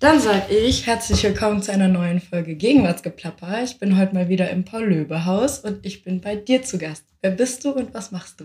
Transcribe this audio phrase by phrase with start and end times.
[0.00, 3.64] Dann sage ich herzlich willkommen zu einer neuen Folge Gegenwartsgeplapper.
[3.64, 7.02] Ich bin heute mal wieder im Paul-Löbe-Haus und ich bin bei dir zu Gast.
[7.20, 8.44] Wer bist du und was machst du?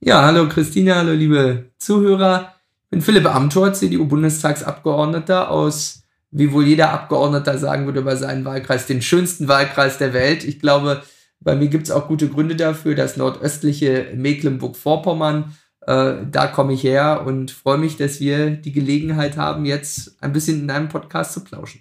[0.00, 2.52] Ja, hallo Christina, hallo liebe Zuhörer.
[2.86, 6.02] Ich bin Philipp Amthor, CDU-Bundestagsabgeordneter aus,
[6.32, 10.42] wie wohl jeder Abgeordneter sagen würde über seinen Wahlkreis, den schönsten Wahlkreis der Welt.
[10.42, 11.04] Ich glaube,
[11.38, 15.54] bei mir gibt es auch gute Gründe dafür, das nordöstliche Mecklenburg-Vorpommern
[15.88, 20.34] äh, da komme ich her und freue mich, dass wir die Gelegenheit haben, jetzt ein
[20.34, 21.80] bisschen in einem Podcast zu plauschen.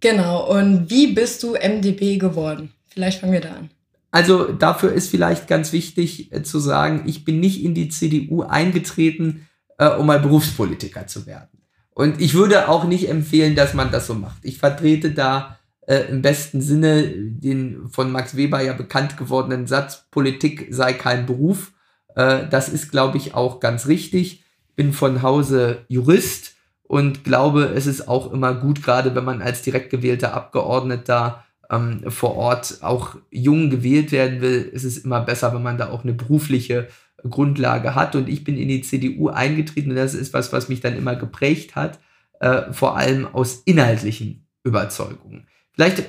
[0.00, 2.70] Genau, und wie bist du MDB geworden?
[2.86, 3.70] Vielleicht fangen wir da an.
[4.10, 8.42] Also dafür ist vielleicht ganz wichtig äh, zu sagen, ich bin nicht in die CDU
[8.42, 11.62] eingetreten, äh, um mal Berufspolitiker zu werden.
[11.94, 14.44] Und ich würde auch nicht empfehlen, dass man das so macht.
[14.44, 20.04] Ich vertrete da äh, im besten Sinne den von Max Weber ja bekannt gewordenen Satz,
[20.10, 21.72] Politik sei kein Beruf.
[22.18, 24.44] Äh, das ist, glaube ich, auch ganz richtig.
[24.76, 29.62] Bin von Hause Jurist und glaube, es ist auch immer gut, gerade wenn man als
[29.62, 35.54] direkt gewählter Abgeordneter ähm, vor Ort auch jung gewählt werden will, ist es immer besser,
[35.54, 36.88] wenn man da auch eine berufliche
[37.28, 38.16] Grundlage hat.
[38.16, 41.14] Und ich bin in die CDU eingetreten und das ist was, was mich dann immer
[41.14, 42.00] geprägt hat,
[42.40, 45.46] äh, vor allem aus inhaltlichen Überzeugungen.
[45.72, 46.04] Vielleicht äh,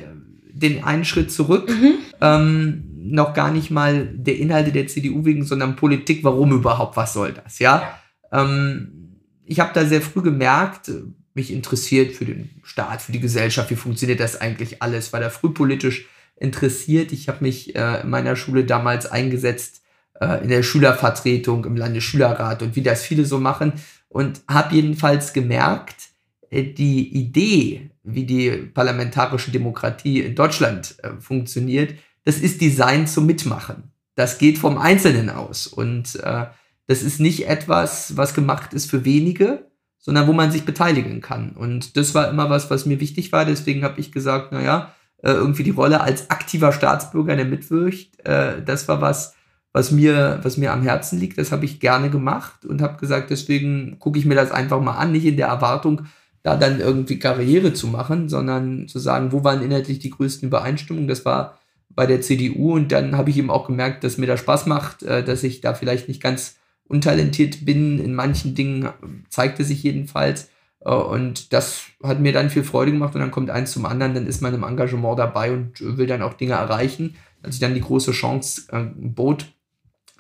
[0.54, 1.70] den einen Schritt zurück.
[1.70, 1.96] Mhm.
[2.22, 7.14] Ähm, noch gar nicht mal der Inhalte der CDU wegen, sondern Politik, warum überhaupt, was
[7.14, 8.00] soll das, ja?
[8.32, 10.92] Ähm, ich habe da sehr früh gemerkt,
[11.34, 15.30] mich interessiert für den Staat, für die Gesellschaft, wie funktioniert das eigentlich alles, war da
[15.30, 17.12] früh politisch interessiert.
[17.12, 19.82] Ich habe mich äh, in meiner Schule damals eingesetzt
[20.20, 23.74] äh, in der Schülervertretung, im Landesschülerrat und wie das viele so machen
[24.08, 26.10] und habe jedenfalls gemerkt,
[26.50, 31.94] äh, die Idee, wie die parlamentarische Demokratie in Deutschland äh, funktioniert,
[32.30, 33.92] das ist Design zum Mitmachen.
[34.14, 35.66] Das geht vom Einzelnen aus.
[35.66, 36.46] Und äh,
[36.86, 39.66] das ist nicht etwas, was gemacht ist für wenige,
[39.98, 41.54] sondern wo man sich beteiligen kann.
[41.54, 43.46] Und das war immer was, was mir wichtig war.
[43.46, 48.62] Deswegen habe ich gesagt, naja, äh, irgendwie die Rolle als aktiver Staatsbürger, der mitwirkt, äh,
[48.64, 49.34] das war was,
[49.74, 51.40] was mir, was mir am Herzen liegt.
[51.40, 54.98] Das habe ich gerne gemacht und habe gesagt, deswegen gucke ich mir das einfach mal
[54.98, 56.04] an, nicht in der Erwartung,
[56.44, 61.08] da dann irgendwie Karriere zu machen, sondern zu sagen, wo waren inhaltlich die größten Übereinstimmungen.
[61.08, 61.59] Das war
[61.90, 65.04] bei der CDU und dann habe ich eben auch gemerkt, dass mir das Spaß macht,
[65.04, 66.58] äh, dass ich da vielleicht nicht ganz
[66.88, 68.00] untalentiert bin.
[68.00, 68.90] In manchen Dingen
[69.30, 70.50] zeigte sich jedenfalls.
[70.82, 74.14] Äh, und das hat mir dann viel Freude gemacht und dann kommt eins zum anderen,
[74.14, 77.16] dann ist man im Engagement dabei und will dann auch Dinge erreichen.
[77.42, 79.46] Als ich dann die große Chance äh, bot,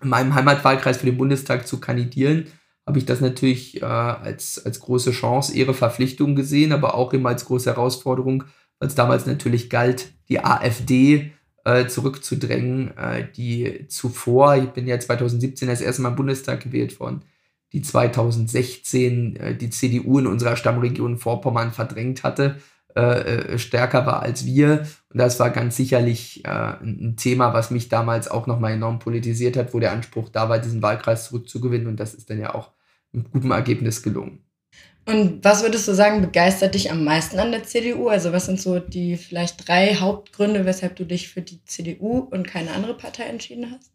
[0.01, 2.47] in meinem Heimatwahlkreis für den Bundestag zu kandidieren,
[2.87, 7.29] habe ich das natürlich äh, als, als große Chance, ihre Verpflichtung gesehen, aber auch immer
[7.29, 8.45] als große Herausforderung,
[8.79, 11.33] es damals natürlich galt, die AfD
[11.65, 16.99] äh, zurückzudrängen, äh, die zuvor, ich bin ja 2017 das erste Mal im Bundestag gewählt
[16.99, 17.23] worden,
[17.73, 22.57] die 2016 äh, die CDU in unserer Stammregion Vorpommern verdrängt hatte,
[22.95, 24.87] äh, äh, stärker war als wir.
[25.09, 29.57] Und das war ganz sicherlich äh, ein Thema, was mich damals auch nochmal enorm politisiert
[29.57, 31.87] hat, wo der Anspruch da war, diesen Wahlkreis zurückzugewinnen.
[31.87, 32.71] Und das ist dann ja auch
[33.11, 34.43] mit gutem Ergebnis gelungen.
[35.09, 38.09] Und was würdest du sagen, begeistert dich am meisten an der CDU?
[38.09, 42.47] Also was sind so die vielleicht drei Hauptgründe, weshalb du dich für die CDU und
[42.47, 43.89] keine andere Partei entschieden hast?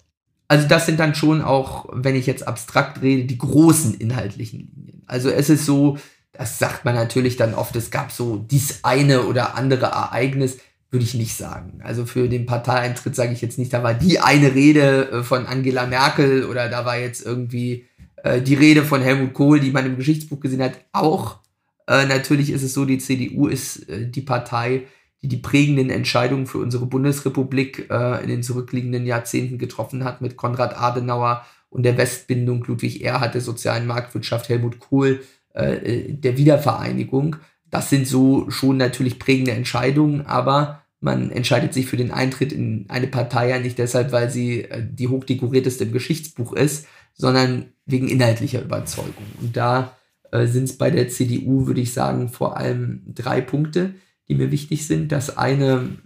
[0.49, 5.05] Also das sind dann schon auch, wenn ich jetzt abstrakt rede, die großen inhaltlichen Linien.
[5.07, 5.99] Also es ist so,
[6.33, 10.59] das sagt man natürlich dann oft, es gab so dies eine oder andere Ereignis,
[10.91, 11.81] würde ich nicht sagen.
[11.85, 15.47] Also für den Parteieintritt sage ich jetzt nicht, da war die eine Rede äh, von
[15.47, 17.87] Angela Merkel oder da war jetzt irgendwie
[18.25, 21.41] äh, die Rede von Helmut Kohl, die man im Geschichtsbuch gesehen hat, auch.
[21.87, 24.85] Äh, natürlich ist es so, die CDU ist äh, die Partei,
[25.23, 30.37] die die prägenden Entscheidungen für unsere Bundesrepublik äh, in den zurückliegenden Jahrzehnten getroffen hat, mit
[30.37, 35.21] Konrad Adenauer und der Westbindung, Ludwig Erhard der sozialen Marktwirtschaft, Helmut Kohl
[35.53, 37.37] äh, der Wiedervereinigung.
[37.71, 42.87] Das sind so schon natürlich prägende Entscheidungen, aber man entscheidet sich für den Eintritt in
[42.89, 48.63] eine Partei ja nicht deshalb, weil sie die hochdekorierteste im Geschichtsbuch ist, sondern wegen inhaltlicher
[48.63, 49.25] Überzeugung.
[49.41, 49.97] Und da
[50.31, 53.95] äh, sind es bei der CDU, würde ich sagen, vor allem drei Punkte,
[54.29, 55.13] die mir wichtig sind.
[55.13, 55.99] Das eine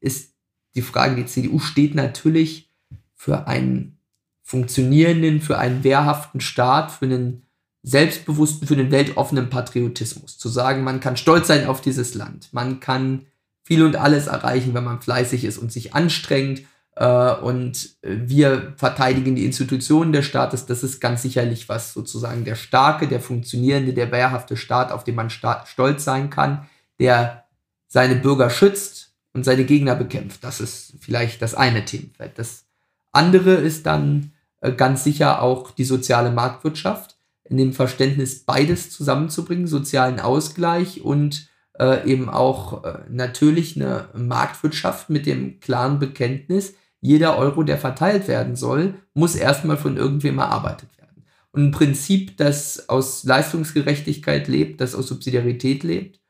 [0.00, 0.34] ist
[0.74, 2.70] die Frage, die CDU steht natürlich
[3.14, 3.98] für einen
[4.42, 7.46] funktionierenden, für einen wehrhaften Staat, für einen
[7.82, 10.38] selbstbewussten, für einen weltoffenen Patriotismus.
[10.38, 13.26] Zu sagen, man kann stolz sein auf dieses Land, man kann
[13.62, 16.62] viel und alles erreichen, wenn man fleißig ist und sich anstrengt
[16.96, 20.66] äh, und wir verteidigen die Institutionen des Staates.
[20.66, 25.14] Das ist ganz sicherlich was sozusagen der starke, der funktionierende, der wehrhafte Staat, auf den
[25.14, 26.66] man stolz sein kann,
[26.98, 27.44] der
[27.86, 30.42] seine Bürger schützt und seine Gegner bekämpft.
[30.42, 32.38] Das ist vielleicht das eine Themenfeld.
[32.38, 32.64] Das
[33.12, 37.14] andere ist dann äh, ganz sicher auch die soziale Marktwirtschaft.
[37.48, 45.10] in dem Verständnis, beides zusammenzubringen, sozialen Ausgleich und äh, eben auch äh, natürlich eine Marktwirtschaft
[45.10, 46.74] mit dem klaren Bekenntnis,
[47.06, 51.24] jeder Euro, der verteilt werden soll, muss erstmal von irgendwem erarbeitet werden.
[51.52, 56.20] Und ein Prinzip, das aus Leistungsgerechtigkeit lebt, das aus Subsidiarität lebt.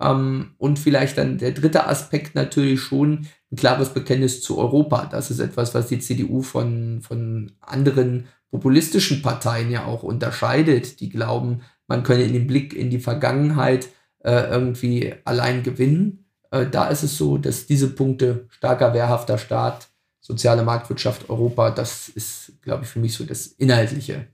[0.00, 5.06] Ähm, und vielleicht dann der dritte Aspekt natürlich schon ein klares Bekenntnis zu Europa.
[5.06, 11.08] Das ist etwas, was die CDU von, von anderen populistischen Parteien ja auch unterscheidet, die
[11.08, 13.88] glauben, man könne in den Blick in die Vergangenheit
[14.20, 16.26] äh, irgendwie allein gewinnen.
[16.50, 19.87] Äh, da ist es so, dass diese Punkte starker, wehrhafter Staat,
[20.28, 24.28] soziale Marktwirtschaft, Europa, das ist, glaube ich, für mich so das Inhaltliche,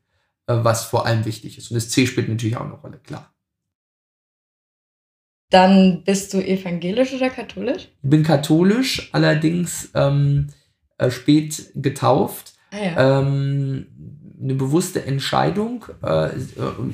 [0.46, 1.70] äh, was vor allem wichtig ist.
[1.70, 3.32] Und das C spielt natürlich auch eine Rolle, klar.
[5.50, 7.88] Dann bist du evangelisch oder katholisch?
[8.02, 10.48] Ich bin katholisch, allerdings ähm,
[10.98, 12.54] äh, spät getauft.
[12.72, 13.20] Ah, ja.
[13.20, 13.86] ähm,
[14.42, 16.30] eine bewusste Entscheidung, äh,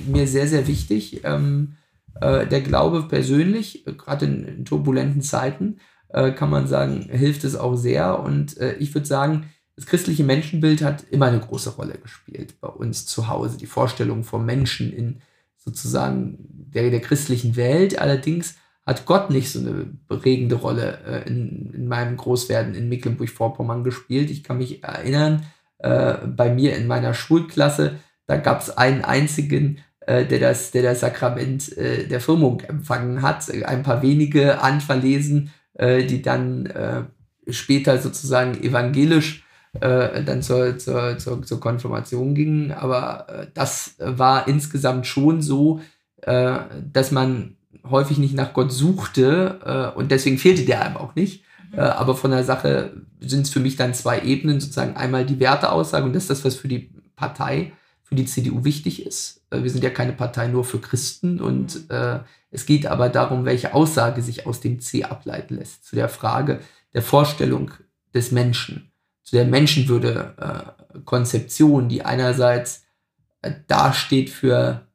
[0.07, 1.25] mir sehr, sehr wichtig.
[1.25, 1.79] Ähm,
[2.21, 5.79] äh, der Glaube persönlich, gerade in, in, turbulenten Zeiten,
[6.13, 8.21] äh, kann man sagen, hilft es auch sehr.
[8.21, 12.69] Und äh, ich würde sagen, das christliche Menschenbild hat immer eine große Rolle gespielt bei
[12.69, 13.57] uns zu Hause.
[13.57, 15.23] Die Vorstellung vom Menschen in
[15.57, 16.39] sozusagen
[16.75, 17.99] der, der christlichen Welt.
[17.99, 23.85] Allerdings hat Gott nicht so eine prägende Rolle äh, in, in meinem Großwerden in Mecklenburg-Vorpommern
[23.85, 24.31] gespielt.
[24.31, 25.47] Ich kann mich erinnern,
[25.79, 30.83] äh, bei mir in meiner Schulklasse, da gab es einen einzigen, äh, der, das, der
[30.83, 33.51] das Sakrament äh, der Firmung empfangen hat.
[33.65, 37.05] Ein paar wenige anverlesen, äh, die dann äh,
[37.49, 39.45] später sozusagen evangelisch
[39.81, 42.71] äh, dann zur, zur, zur, zur Konfirmation gingen.
[42.71, 45.81] Aber äh, das war insgesamt schon so,
[46.23, 46.59] äh,
[46.93, 47.57] dass man
[47.89, 51.45] häufig nicht nach Gott suchte äh, und deswegen fehlte der einem auch nicht.
[51.73, 51.79] Mhm.
[51.79, 55.41] Äh, aber von der Sache sind es für mich dann zwei Ebenen, sozusagen einmal die
[55.41, 57.73] Werteaussage und das ist das, was für die Partei,
[58.03, 59.43] für die CDU wichtig ist.
[59.51, 61.97] Äh, wir sind ja keine Partei nur für Christen und mhm.
[61.97, 62.19] äh,
[62.51, 65.85] es geht aber darum, welche Aussage sich aus dem C ableiten lässt.
[65.85, 66.61] Zu der Frage
[66.95, 67.73] der Vorstellung
[68.13, 68.91] des Menschen,
[69.23, 72.83] zu der Menschenwürde-Konzeption, die einerseits
[73.43, 74.89] äh, dasteht für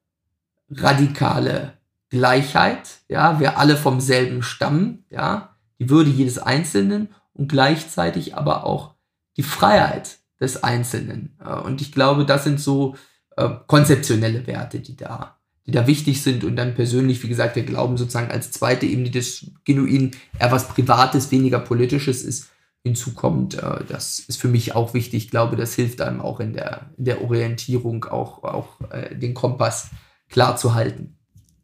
[0.70, 1.78] radikale
[2.10, 8.66] Gleichheit, ja, wir alle vom selben stammen, ja, die Würde jedes Einzelnen und gleichzeitig aber
[8.66, 8.96] auch
[9.38, 11.38] die Freiheit des Einzelnen.
[11.64, 12.96] Und ich glaube, das sind so
[13.36, 17.64] äh, konzeptionelle Werte, die da, die da wichtig sind und dann persönlich, wie gesagt, der
[17.64, 22.50] Glauben sozusagen als zweite Ebene des genuin eher was Privates, weniger Politisches ist,
[22.84, 23.56] hinzukommt.
[23.56, 25.26] Äh, das ist für mich auch wichtig.
[25.26, 29.34] Ich glaube, das hilft einem auch in der, in der Orientierung, auch, auch äh, den
[29.34, 29.90] Kompass
[30.30, 31.18] klar zu halten.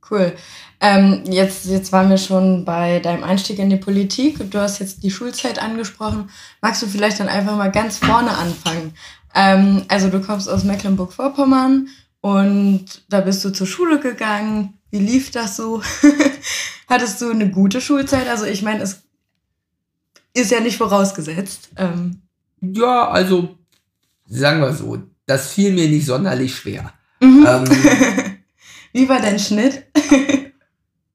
[0.10, 0.34] Cool.
[0.82, 5.04] Ähm, jetzt, jetzt waren wir schon bei deinem Einstieg in die Politik du hast jetzt
[5.04, 6.30] die Schulzeit angesprochen.
[6.60, 8.94] Magst du vielleicht dann einfach mal ganz vorne anfangen?
[9.36, 11.88] Ähm, also du kommst aus Mecklenburg-Vorpommern
[12.22, 14.76] und da bist du zur Schule gegangen.
[14.92, 15.82] Wie lief das so?
[16.88, 18.28] Hattest du eine gute Schulzeit?
[18.28, 19.04] Also ich meine, es
[20.34, 21.70] ist ja nicht vorausgesetzt.
[21.78, 22.22] Ähm.
[22.62, 23.58] Ja, also
[24.28, 26.94] sagen wir so, das fiel mir nicht sonderlich schwer.
[27.20, 27.46] Mhm.
[27.48, 27.66] Ähm,
[28.94, 29.86] Wie war dein Schnitt?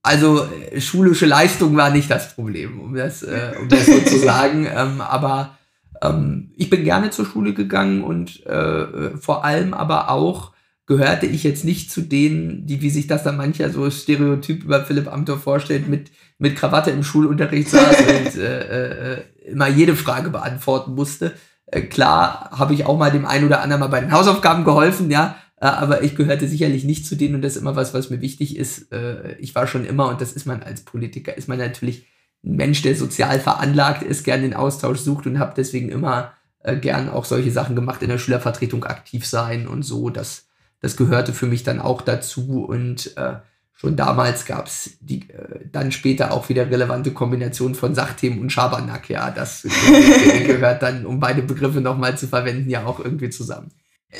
[0.03, 0.49] also
[0.79, 4.67] schulische Leistung war nicht das Problem, um das, äh, um das so zu sagen.
[4.67, 5.59] Ähm, aber
[6.03, 10.53] ähm, ich bin gerne zur Schule gegangen und äh, vor allem aber auch
[10.87, 14.85] gehörte ich jetzt nicht zu denen, die, wie sich das dann mancher so stereotyp über
[14.85, 20.31] Philipp Amthor vorstellt, mit, mit Krawatte im Schulunterricht saß und äh, äh, immer jede Frage
[20.31, 21.33] beantworten musste.
[21.67, 25.11] Äh, klar habe ich auch mal dem einen oder anderen mal bei den Hausaufgaben geholfen,
[25.11, 28.11] ja, äh, aber ich gehörte sicherlich nicht zu denen und das ist immer was, was
[28.11, 28.93] mir wichtig ist.
[28.93, 32.07] Äh, ich war schon immer, und das ist man als Politiker, ist man natürlich
[32.45, 36.77] ein Mensch, der sozial veranlagt ist, gern den Austausch sucht und habe deswegen immer äh,
[36.77, 40.11] gern auch solche Sachen gemacht, in der Schülervertretung aktiv sein und so.
[40.11, 40.46] Das,
[40.87, 43.35] das gehörte für mich dann auch dazu und äh,
[43.75, 48.51] schon damals gab es die äh, dann später auch wieder relevante Kombination von Sachthemen und
[48.51, 49.11] Schabernack.
[49.11, 49.63] Ja, das
[50.47, 53.73] gehört dann, um beide Begriffe nochmal zu verwenden, ja auch irgendwie zusammen.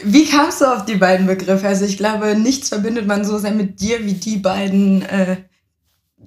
[0.03, 1.69] Wie kamst du auf die beiden Begriffe?
[1.69, 5.37] Also ich glaube, nichts verbindet man so sehr mit dir wie die beiden äh,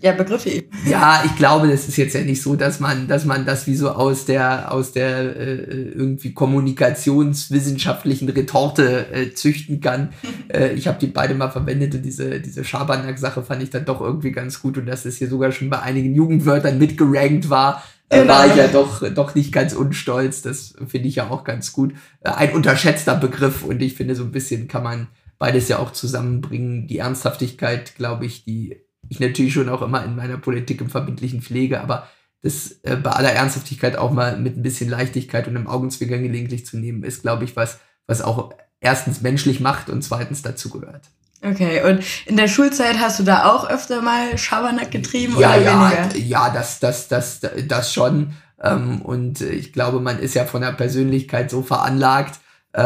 [0.02, 0.70] ja, Begriffe eben.
[0.86, 3.76] Ja, ich glaube, das ist jetzt ja nicht so, dass man, dass man das wie
[3.76, 10.10] so aus der, aus der äh, irgendwie kommunikationswissenschaftlichen Retorte äh, züchten kann.
[10.54, 14.00] äh, ich habe die beide mal verwendet und diese, diese Schabernack-Sache fand ich dann doch
[14.00, 17.84] irgendwie ganz gut und dass es hier sogar schon bei einigen Jugendwörtern mitgerankt war.
[18.10, 18.34] Äh, genau.
[18.34, 20.42] war ich ja doch, doch nicht ganz unstolz.
[20.42, 21.94] Das finde ich ja auch ganz gut.
[22.22, 25.08] Äh, ein unterschätzter Begriff und ich finde, so ein bisschen kann man
[25.40, 26.88] beides ja auch zusammenbringen.
[26.88, 28.78] Die Ernsthaftigkeit, glaube ich, die
[29.10, 32.08] ich natürlich schon auch immer in meiner Politik im Verbindlichen pflege, aber
[32.42, 36.66] das äh, bei aller Ernsthaftigkeit auch mal mit ein bisschen Leichtigkeit und einem Augenzwinkern gelegentlich
[36.66, 41.10] zu nehmen, ist, glaube ich, was, was auch erstens menschlich macht und zweitens dazugehört.
[41.42, 45.62] Okay, und in der Schulzeit hast du da auch öfter mal Schabernack getrieben ja, oder
[45.62, 46.18] ja, weniger?
[46.18, 48.34] Ja, das, das, das, das schon.
[48.62, 52.40] Ähm, und ich glaube, man ist ja von der Persönlichkeit so veranlagt,
[52.76, 52.82] äh,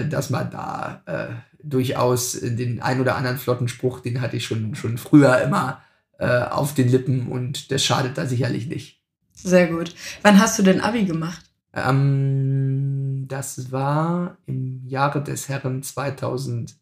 [0.00, 1.26] äh, dass man da äh,
[1.68, 5.82] durchaus den ein oder anderen flotten Spruch, den hatte ich schon, schon früher immer
[6.18, 9.02] äh, auf den Lippen und das schadet da sicherlich nicht.
[9.34, 9.94] Sehr gut.
[10.22, 11.44] Wann hast du denn Abi gemacht?
[11.74, 16.74] Ähm, das war im Jahre des Herren 2011,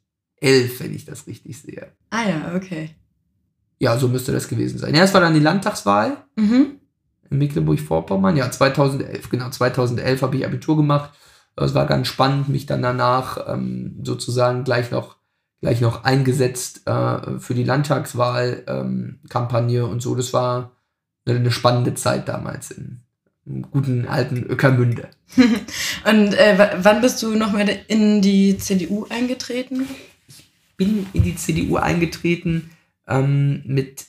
[0.43, 1.89] wenn ich das richtig sehe.
[2.11, 2.91] Ah ja, okay.
[3.79, 4.95] Ja, so müsste das gewesen sein.
[4.95, 6.79] Ja, es war dann die Landtagswahl Mhm.
[7.31, 8.37] in Mecklenburg-Vorpommern.
[8.37, 11.11] Ja, 2011, genau, 2011 habe ich Abitur gemacht.
[11.57, 15.17] Es war ganz spannend, mich dann danach ähm, sozusagen gleich noch,
[15.61, 20.15] gleich noch eingesetzt äh, für die Landtagswahl-Kampagne ähm, und so.
[20.15, 20.73] Das war
[21.27, 23.01] eine, eine spannende Zeit damals in,
[23.47, 25.09] im guten alten Öckermünde.
[26.07, 29.87] Und äh, wann bist du nochmal in die CDU eingetreten?
[30.77, 32.71] bin in die CDU eingetreten
[33.07, 34.07] ähm, mit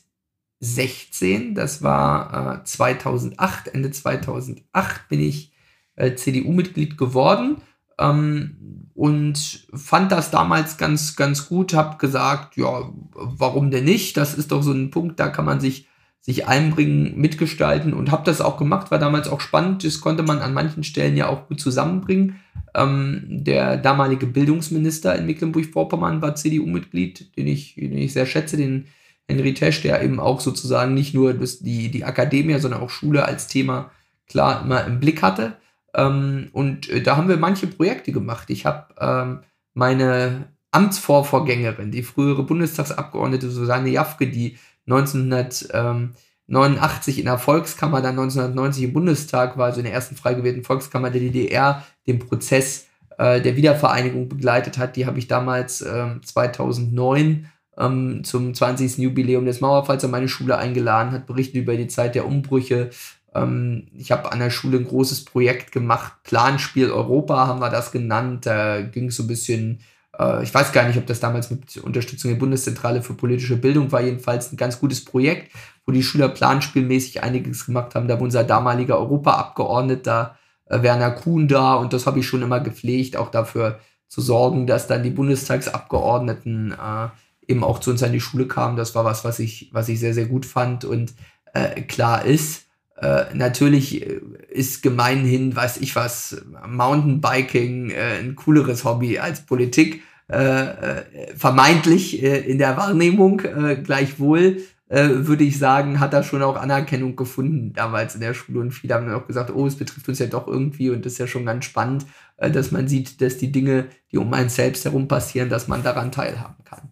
[0.60, 1.56] 16.
[1.56, 3.70] Das war äh, 2008.
[3.70, 5.52] Ende 2008 bin ich
[5.96, 7.58] äh, CDU-Mitglied geworden
[8.00, 11.74] ähm, und fand das damals ganz, ganz gut.
[11.74, 14.18] Hab gesagt, ja, warum denn nicht?
[14.18, 15.88] Das ist doch so ein Punkt, da kann man sich
[16.26, 19.84] sich einbringen, mitgestalten und habe das auch gemacht, war damals auch spannend.
[19.84, 22.38] Das konnte man an manchen Stellen ja auch gut zusammenbringen.
[22.74, 28.88] Ähm, der damalige Bildungsminister in Mecklenburg-Vorpommern war CDU-Mitglied, den ich, den ich sehr schätze, den
[29.28, 33.24] Henry Tesch, der eben auch sozusagen nicht nur das, die, die Akademie, sondern auch Schule
[33.24, 33.92] als Thema
[34.28, 35.58] klar immer im Blick hatte.
[35.96, 38.50] Ähm, und äh, da haben wir manche Projekte gemacht.
[38.50, 39.40] Ich habe ähm,
[39.74, 48.94] meine Amtsvorvorgängerin, die frühere Bundestagsabgeordnete Susanne Jafke, die 1989 in der Volkskammer, dann 1990 im
[48.94, 52.88] Bundestag war, also in der ersten frei gewählten Volkskammer der DDR, den Prozess
[53.18, 54.98] äh, der Wiedervereinigung begleitet hat.
[54.98, 58.98] Die habe ich damals ähm, 2009 ähm, zum 20.
[58.98, 62.90] Jubiläum des Mauerfalls an meine Schule eingeladen, hat berichtet über die Zeit der Umbrüche.
[63.36, 67.92] Ähm, ich habe an der Schule ein großes Projekt gemacht, Planspiel Europa haben wir das
[67.92, 68.46] genannt.
[68.46, 69.80] Da ging so ein bisschen
[70.20, 73.92] äh, ich weiß gar nicht, ob das damals mit Unterstützung der Bundeszentrale für politische Bildung
[73.92, 75.52] war, jedenfalls ein ganz gutes Projekt,
[75.86, 78.08] wo die Schüler planspielmäßig einiges gemacht haben.
[78.08, 82.60] Da war unser damaliger Europaabgeordneter äh, Werner Kuhn da und das habe ich schon immer
[82.60, 87.08] gepflegt, auch dafür zu sorgen, dass dann die Bundestagsabgeordneten äh,
[87.48, 88.78] eben auch zu uns an die Schule kamen.
[88.78, 91.14] Das war was, was ich, was ich sehr, sehr gut fand und
[91.54, 92.65] äh, klar ist,
[92.98, 100.04] äh, natürlich äh, ist gemeinhin, weiß ich was, Mountainbiking äh, ein cooleres Hobby als Politik.
[100.28, 103.38] Äh, äh, vermeintlich in der Wahrnehmung
[103.84, 108.72] gleichwohl würde ich sagen, hat er schon auch Anerkennung gefunden damals in der Schule und
[108.72, 111.20] viele haben dann auch gesagt, oh, es betrifft uns ja doch irgendwie und das ist
[111.20, 112.06] ja schon ganz spannend,
[112.38, 116.12] dass man sieht, dass die Dinge, die um einen selbst herum passieren, dass man daran
[116.12, 116.92] teilhaben kann.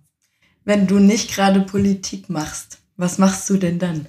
[0.66, 4.08] Wenn du nicht gerade Politik machst, was machst du denn dann?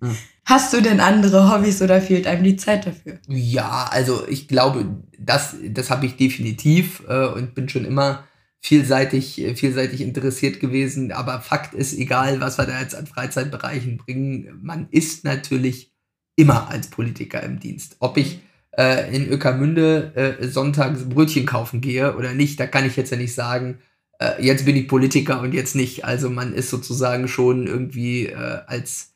[0.00, 0.16] Hm.
[0.44, 3.18] Hast du denn andere Hobbys oder fehlt einem die Zeit dafür?
[3.28, 8.24] Ja, also ich glaube, das, das habe ich definitiv äh, und bin schon immer
[8.60, 11.12] vielseitig, äh, vielseitig interessiert gewesen.
[11.12, 15.92] Aber Fakt ist, egal was wir da jetzt an Freizeitbereichen bringen, man ist natürlich
[16.36, 17.96] immer als Politiker im Dienst.
[18.00, 18.40] Ob ich
[18.76, 23.16] äh, in Öckermünde äh, sonntags Brötchen kaufen gehe oder nicht, da kann ich jetzt ja
[23.16, 23.78] nicht sagen,
[24.18, 26.04] äh, jetzt bin ich Politiker und jetzt nicht.
[26.04, 29.11] Also man ist sozusagen schon irgendwie äh, als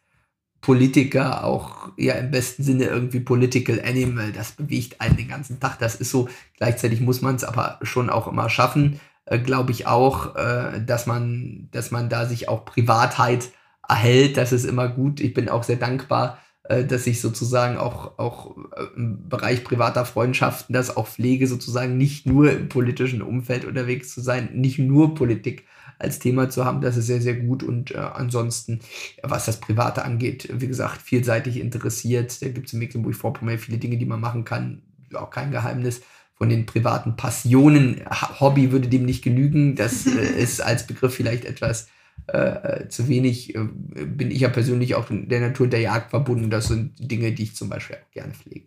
[0.67, 4.33] Politiker auch ja im besten Sinne irgendwie Political Animal.
[4.33, 5.79] Das bewegt einen den ganzen Tag.
[5.79, 6.29] Das ist so.
[6.57, 11.07] Gleichzeitig muss man es aber schon auch immer schaffen, äh, glaube ich auch, äh, dass
[11.07, 13.51] man, dass man da sich auch Privatheit
[13.89, 14.37] erhält.
[14.37, 15.21] Das ist immer gut.
[15.21, 20.05] Ich bin auch sehr dankbar, äh, dass ich sozusagen auch, auch äh, im Bereich privater
[20.05, 25.15] Freundschaften das auch pflege, sozusagen nicht nur im politischen Umfeld unterwegs zu sein, nicht nur
[25.15, 25.65] Politik
[25.99, 27.63] als Thema zu haben, das ist sehr, sehr gut.
[27.63, 28.81] Und äh, ansonsten,
[29.23, 32.41] was das Private angeht, wie gesagt, vielseitig interessiert.
[32.43, 34.83] Da gibt es in Mecklenburg-Vorpommern viele Dinge, die man machen kann.
[35.15, 36.03] Auch kein Geheimnis
[36.35, 38.03] von den privaten Passionen.
[38.09, 39.77] Ha- Hobby würde dem nicht genügen.
[39.77, 41.89] Das äh, ist als Begriff vielleicht etwas
[42.27, 43.55] äh, zu wenig.
[43.55, 46.51] Äh, bin ich ja persönlich auch der Natur der Jagd verbunden.
[46.51, 48.67] Das sind Dinge, die ich zum Beispiel auch gerne pflege.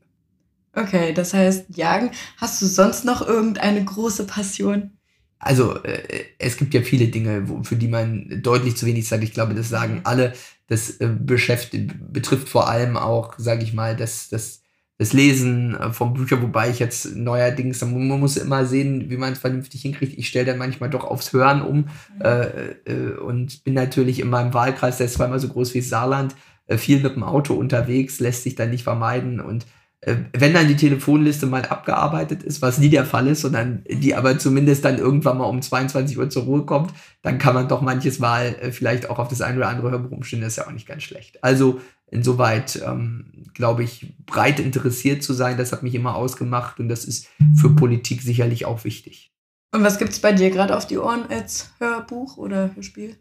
[0.74, 2.12] Okay, das heißt, Jagen.
[2.38, 4.99] Hast du sonst noch irgendeine große Passion?
[5.40, 6.04] Also äh,
[6.38, 9.56] es gibt ja viele Dinge, wo, für die man deutlich zu wenig Zeit, ich glaube,
[9.56, 10.34] das sagen alle,
[10.68, 14.64] das äh, beschäftigt, betrifft vor allem auch, sage ich mal, das, das,
[14.98, 19.16] das Lesen äh, von Büchern, wobei ich jetzt neuerdings, man man muss immer sehen, wie
[19.16, 20.18] man es vernünftig hinkriegt.
[20.18, 21.88] Ich stelle dann manchmal doch aufs Hören um
[22.22, 26.36] äh, äh, und bin natürlich in meinem Wahlkreis, der ist zweimal so groß wie Saarland,
[26.78, 29.40] viel mit dem Auto unterwegs, lässt sich dann nicht vermeiden.
[29.40, 29.66] Und
[30.02, 34.40] wenn dann die Telefonliste mal abgearbeitet ist, was nie der Fall ist, sondern die aber
[34.40, 38.20] zumindest dann irgendwann mal um 22 Uhr zur Ruhe kommt, dann kann man doch manches
[38.20, 40.72] Mal äh, vielleicht auch auf das eine oder andere Hörbuch umstellen, das ist ja auch
[40.72, 41.44] nicht ganz schlecht.
[41.44, 46.88] Also insoweit, ähm, glaube ich, breit interessiert zu sein, das hat mich immer ausgemacht und
[46.88, 49.34] das ist für Politik sicherlich auch wichtig.
[49.72, 53.18] Und was gibt es bei dir gerade auf die Ohren als Hörbuch oder Hörspiel?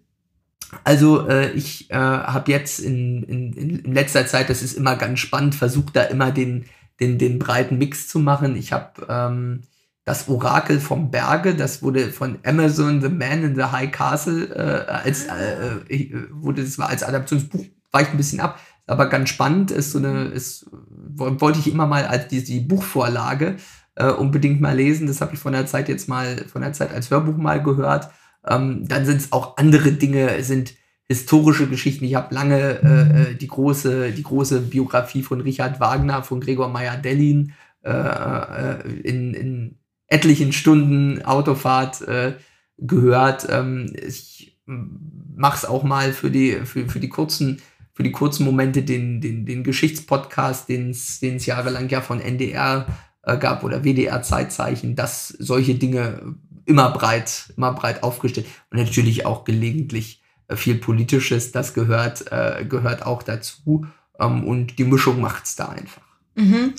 [0.84, 5.18] Also äh, ich äh, habe jetzt in, in, in letzter Zeit, das ist immer ganz
[5.18, 6.66] spannend, versucht da immer den,
[7.00, 8.54] den, den breiten Mix zu machen.
[8.56, 9.62] Ich habe ähm,
[10.04, 14.90] das Orakel vom Berge, das wurde von Amazon The Man in the High Castle äh,
[14.90, 19.70] als äh, äh, wurde das war als Adaptionsbuch weicht ein bisschen ab, aber ganz spannend
[19.70, 23.56] ist so eine ist wollte ich immer mal als die, die Buchvorlage
[23.96, 25.06] äh, unbedingt mal lesen.
[25.06, 28.10] Das habe ich von der Zeit jetzt mal von der Zeit als Hörbuch mal gehört.
[28.48, 30.74] Ähm, dann sind es auch andere Dinge, sind
[31.06, 32.04] historische Geschichten.
[32.04, 36.68] Ich habe lange äh, äh, die große, die große Biografie von Richard Wagner, von Gregor
[36.68, 37.52] Meyer-Dellin
[37.82, 42.34] äh, äh, in, in etlichen Stunden Autofahrt äh,
[42.76, 43.46] gehört.
[43.50, 47.60] Ähm, ich mache es auch mal für die, für, für die kurzen
[47.98, 52.86] für die kurzen Momente den, den, den Geschichtspodcast, den es jahrelang ja von NDR
[53.24, 56.36] äh, gab oder WDR Zeitzeichen, dass solche Dinge
[56.68, 62.64] immer breit, immer breit aufgestellt und natürlich auch gelegentlich äh, viel Politisches, das gehört, äh,
[62.68, 63.86] gehört auch dazu.
[64.20, 66.02] Ähm, und die Mischung macht es da einfach.
[66.34, 66.74] Mhm.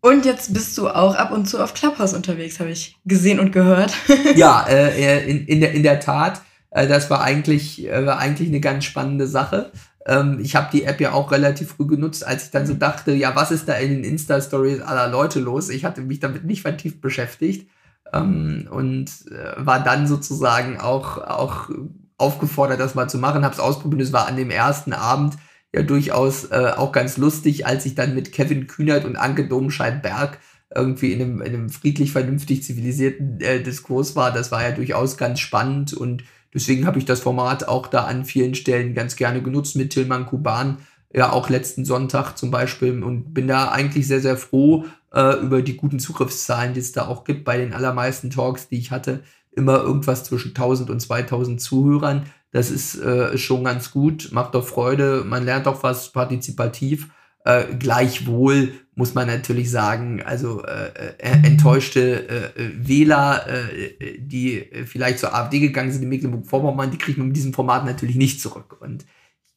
[0.00, 3.52] Und jetzt bist du auch ab und zu auf Clubhouse unterwegs, habe ich gesehen und
[3.52, 3.94] gehört.
[4.36, 6.42] ja, äh, in, in, der, in der Tat.
[6.70, 9.72] Äh, das war eigentlich, äh, war eigentlich eine ganz spannende Sache.
[10.06, 13.12] Ähm, ich habe die App ja auch relativ früh genutzt, als ich dann so dachte,
[13.12, 15.70] ja, was ist da in den Insta-Stories aller Leute los?
[15.70, 17.68] Ich hatte mich damit nicht vertieft beschäftigt
[18.12, 21.68] ähm, und äh, war dann sozusagen auch, auch
[22.16, 24.02] aufgefordert, das mal zu machen, habe es ausprobiert.
[24.02, 25.34] Es war an dem ersten Abend
[25.74, 30.38] ja durchaus äh, auch ganz lustig, als ich dann mit Kevin Kühnert und Anke Domscheit-Berg
[30.74, 34.32] irgendwie in einem, in einem friedlich, vernünftig zivilisierten äh, Diskurs war.
[34.32, 38.24] Das war ja durchaus ganz spannend und deswegen habe ich das Format auch da an
[38.24, 40.78] vielen Stellen ganz gerne genutzt mit Tilman Kuban,
[41.14, 45.62] ja auch letzten Sonntag zum Beispiel und bin da eigentlich sehr, sehr froh äh, über
[45.62, 49.22] die guten Zugriffszahlen, die es da auch gibt bei den allermeisten Talks, die ich hatte
[49.52, 52.26] immer irgendwas zwischen 1000 und 2000 Zuhörern.
[52.50, 57.10] Das ist äh, schon ganz gut, macht doch Freude, man lernt auch was partizipativ.
[57.44, 64.70] Äh, gleichwohl muss man natürlich sagen, also äh, äh enttäuschte äh, äh, Wähler, äh, die
[64.86, 68.40] vielleicht zur AfD gegangen sind in Mecklenburg-Vorpommern, die kriegt man mit diesem Format natürlich nicht
[68.40, 68.78] zurück.
[68.80, 69.04] Und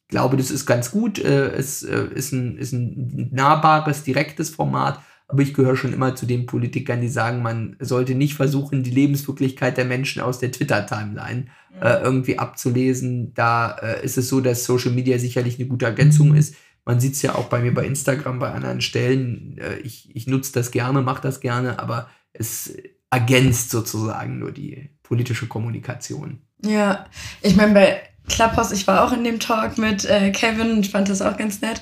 [0.08, 1.18] glaube, das ist ganz gut.
[1.18, 5.00] es ist, ein, ist ein nahbares, direktes Format.
[5.30, 8.90] Aber ich gehöre schon immer zu den Politikern, die sagen, man sollte nicht versuchen, die
[8.90, 11.48] Lebenswirklichkeit der Menschen aus der Twitter-Timeline
[11.82, 13.34] äh, irgendwie abzulesen.
[13.34, 16.54] Da äh, ist es so, dass Social Media sicherlich eine gute Ergänzung ist.
[16.86, 19.58] Man sieht es ja auch bei mir bei Instagram, bei anderen Stellen.
[19.58, 22.74] Äh, ich ich nutze das gerne, mache das gerne, aber es
[23.10, 26.40] ergänzt sozusagen nur die politische Kommunikation.
[26.64, 27.06] Ja,
[27.42, 31.08] ich meine, bei Clubhouse, ich war auch in dem Talk mit äh, Kevin und fand
[31.08, 31.80] das auch ganz nett.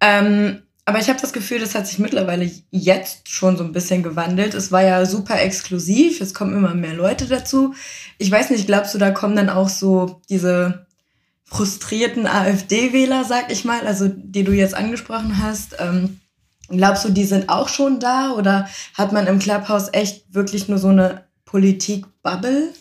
[0.00, 4.02] Ähm, aber ich habe das Gefühl, das hat sich mittlerweile jetzt schon so ein bisschen
[4.02, 4.54] gewandelt.
[4.54, 7.74] Es war ja super exklusiv, es kommen immer mehr Leute dazu.
[8.16, 10.86] Ich weiß nicht, glaubst du, da kommen dann auch so diese
[11.44, 15.76] frustrierten AfD-Wähler, sag ich mal, also die du jetzt angesprochen hast.
[15.78, 16.20] Ähm,
[16.68, 20.78] glaubst du, die sind auch schon da oder hat man im Clubhouse echt wirklich nur
[20.78, 22.72] so eine Politik-Bubble?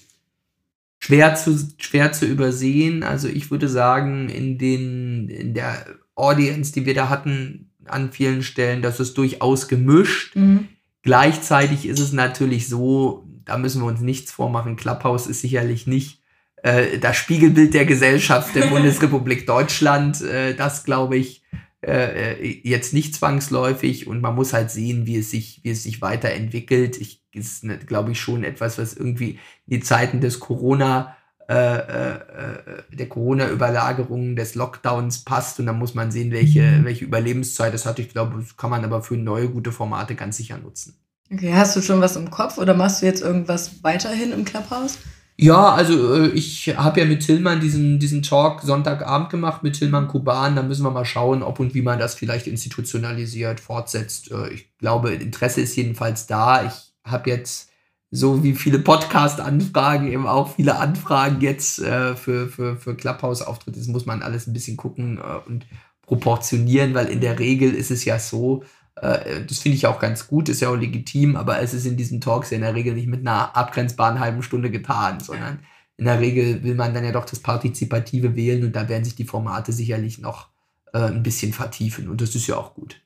[0.99, 3.03] Schwer zu, schwer zu übersehen.
[3.03, 8.43] Also ich würde sagen, in, den, in der Audience, die wir da hatten, an vielen
[8.43, 10.35] Stellen, das ist durchaus gemischt.
[10.35, 10.67] Mhm.
[11.03, 16.21] Gleichzeitig ist es natürlich so, da müssen wir uns nichts vormachen, Clubhouse ist sicherlich nicht
[16.63, 20.21] äh, das Spiegelbild der Gesellschaft der Bundesrepublik Deutschland.
[20.21, 21.43] Äh, das glaube ich
[21.81, 25.83] äh, äh, jetzt nicht zwangsläufig und man muss halt sehen, wie es sich, wie es
[25.83, 26.99] sich weiterentwickelt.
[26.99, 31.15] Ich, ist, glaube ich, schon etwas, was irgendwie in die Zeiten des Corona
[31.49, 36.83] äh, äh, äh, der Corona-Überlagerung des Lockdowns passt und dann muss man sehen, welche, mhm.
[36.83, 37.99] welche Überlebenszeit das hat.
[37.99, 40.95] Ich glaube, das kann man aber für neue gute Formate ganz sicher nutzen.
[41.31, 44.97] Okay, hast du schon was im Kopf oder machst du jetzt irgendwas weiterhin im Clubhouse?
[45.39, 50.55] Ja, also ich habe ja mit Tillmann diesen, diesen Talk Sonntagabend gemacht mit Tillmann Kuban.
[50.55, 54.31] Da müssen wir mal schauen, ob und wie man das vielleicht institutionalisiert, fortsetzt.
[54.51, 56.65] Ich glaube, Interesse ist jedenfalls da.
[56.65, 56.73] Ich
[57.03, 57.69] habe jetzt
[58.09, 63.77] so wie viele Podcast-Anfragen, eben auch viele Anfragen jetzt äh, für, für, für Clubhouse-Auftritte.
[63.77, 65.67] Das muss man alles ein bisschen gucken äh, und
[66.03, 68.65] proportionieren, weil in der Regel ist es ja so, äh,
[69.01, 72.21] das finde ich auch ganz gut, ist ja auch legitim, aber es ist in diesen
[72.21, 75.59] Talks ja in der Regel nicht mit einer abgrenzbaren halben Stunde getan, sondern
[75.97, 79.15] in der Regel will man dann ja doch das Partizipative wählen und da werden sich
[79.15, 80.49] die Formate sicherlich noch
[80.93, 83.01] äh, ein bisschen vertiefen und das ist ja auch gut.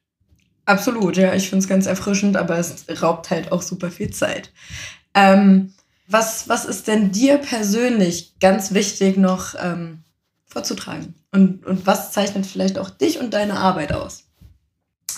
[0.65, 1.33] Absolut, ja.
[1.33, 4.51] Ich finde es ganz erfrischend, aber es raubt halt auch super viel Zeit.
[5.13, 5.73] Ähm,
[6.07, 10.03] was, was ist denn dir persönlich ganz wichtig noch ähm,
[10.45, 11.15] vorzutragen?
[11.31, 14.25] Und, und was zeichnet vielleicht auch dich und deine Arbeit aus?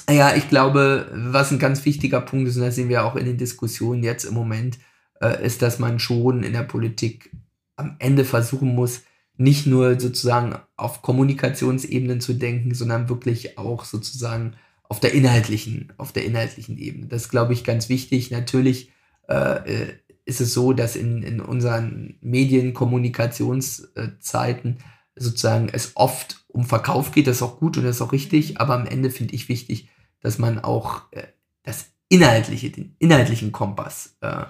[0.10, 3.26] Ja, ich glaube, was ein ganz wichtiger Punkt ist, und das sehen wir auch in
[3.26, 4.80] den Diskussionen jetzt im Moment,
[5.22, 7.32] äh, ist, dass man schon in der Politik
[7.76, 9.04] am Ende versuchen muss,
[9.38, 16.12] nicht nur sozusagen auf Kommunikationsebenen zu denken, sondern wirklich auch sozusagen auf der inhaltlichen, auf
[16.12, 17.08] der inhaltlichen Ebene.
[17.08, 18.30] Das ist, glaube ich, ganz wichtig.
[18.30, 18.92] Natürlich
[19.28, 19.94] äh, äh
[20.26, 24.78] ist es so, dass in, in unseren Medienkommunikationszeiten
[25.18, 27.28] sozusagen es oft um Verkauf geht.
[27.28, 28.62] Das ist auch gut und das ist auch richtig.
[28.62, 29.90] Aber am Ende finde ich wichtig,
[30.24, 31.28] dass man auch äh,
[31.62, 34.46] das Inhaltliche, den inhaltlichen Kompass äh,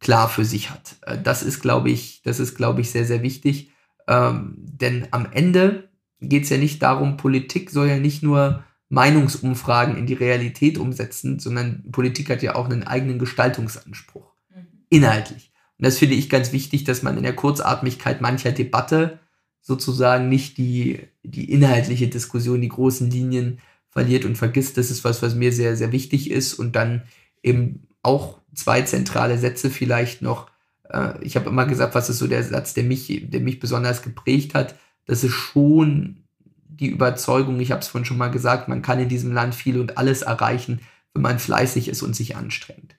[0.00, 0.96] klar für sich hat.
[1.02, 3.70] Äh, das ist, glaube ich, das ist, glaube ich, sehr, sehr wichtig.
[4.08, 5.88] Ähm, denn am Ende
[6.20, 11.38] geht es ja nicht darum, Politik soll ja nicht nur Meinungsumfragen in die Realität umsetzen,
[11.38, 14.32] sondern Politik hat ja auch einen eigenen Gestaltungsanspruch.
[14.54, 14.66] Mhm.
[14.88, 15.52] Inhaltlich.
[15.78, 19.20] Und das finde ich ganz wichtig, dass man in der Kurzatmigkeit mancher Debatte
[19.60, 24.76] sozusagen nicht die, die inhaltliche Diskussion, die großen Linien verliert und vergisst.
[24.76, 26.54] Das ist was, was mir sehr, sehr wichtig ist.
[26.54, 27.02] Und dann
[27.42, 30.50] eben auch zwei zentrale Sätze vielleicht noch.
[30.88, 34.02] Äh, ich habe immer gesagt, was ist so der Satz, der mich, der mich besonders
[34.02, 34.74] geprägt hat.
[35.06, 36.24] Das ist schon
[36.68, 39.78] die Überzeugung, ich habe es vorhin schon mal gesagt, man kann in diesem Land viel
[39.78, 40.80] und alles erreichen,
[41.12, 42.96] wenn man fleißig ist und sich anstrengt.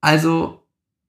[0.00, 0.62] Also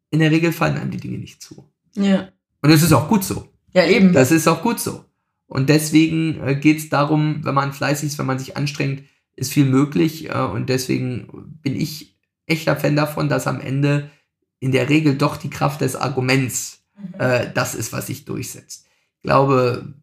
[0.10, 1.70] in der Regel fallen einem die Dinge nicht zu.
[1.94, 2.30] Ja.
[2.62, 3.50] Und es ist auch gut so.
[3.74, 4.14] Ja, eben.
[4.14, 5.06] Das ist auch gut so.
[5.46, 9.04] Und deswegen äh, geht es darum, wenn man fleißig ist, wenn man sich anstrengt,
[9.38, 10.30] ist viel möglich.
[10.30, 14.12] Äh, und deswegen bin ich echter Fan davon, dass am Ende
[14.60, 17.20] in der Regel doch die Kraft des Arguments mhm.
[17.20, 18.86] äh, das ist, was sich durchsetzt.
[19.18, 19.94] Ich glaube,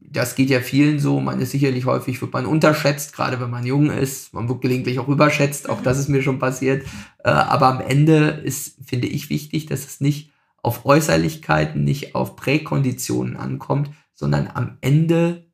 [0.00, 1.20] das geht ja vielen so.
[1.20, 4.34] Man ist sicherlich häufig, wird man unterschätzt, gerade wenn man jung ist.
[4.34, 5.68] Man wird gelegentlich auch überschätzt.
[5.68, 6.84] Auch das ist mir schon passiert.
[7.24, 10.32] Äh, aber am Ende ist, finde ich, wichtig, dass es nicht
[10.62, 15.49] auf Äußerlichkeiten, nicht auf Präkonditionen ankommt, sondern am Ende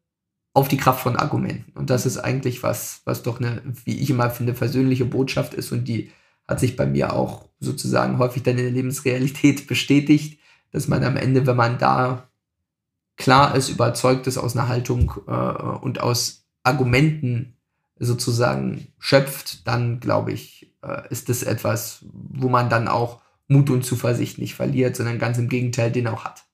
[0.56, 1.70] auf die Kraft von Argumenten.
[1.76, 5.70] Und das ist eigentlich was, was doch eine, wie ich immer finde, versöhnliche Botschaft ist
[5.70, 6.10] und die
[6.48, 10.40] hat sich bei mir auch sozusagen häufig dann in der Lebensrealität bestätigt,
[10.70, 12.30] dass man am Ende, wenn man da
[13.18, 17.58] klar ist, überzeugt ist aus einer Haltung äh, und aus Argumenten
[17.98, 23.84] sozusagen schöpft, dann glaube ich, äh, ist das etwas, wo man dann auch Mut und
[23.84, 26.44] Zuversicht nicht verliert, sondern ganz im Gegenteil den auch hat.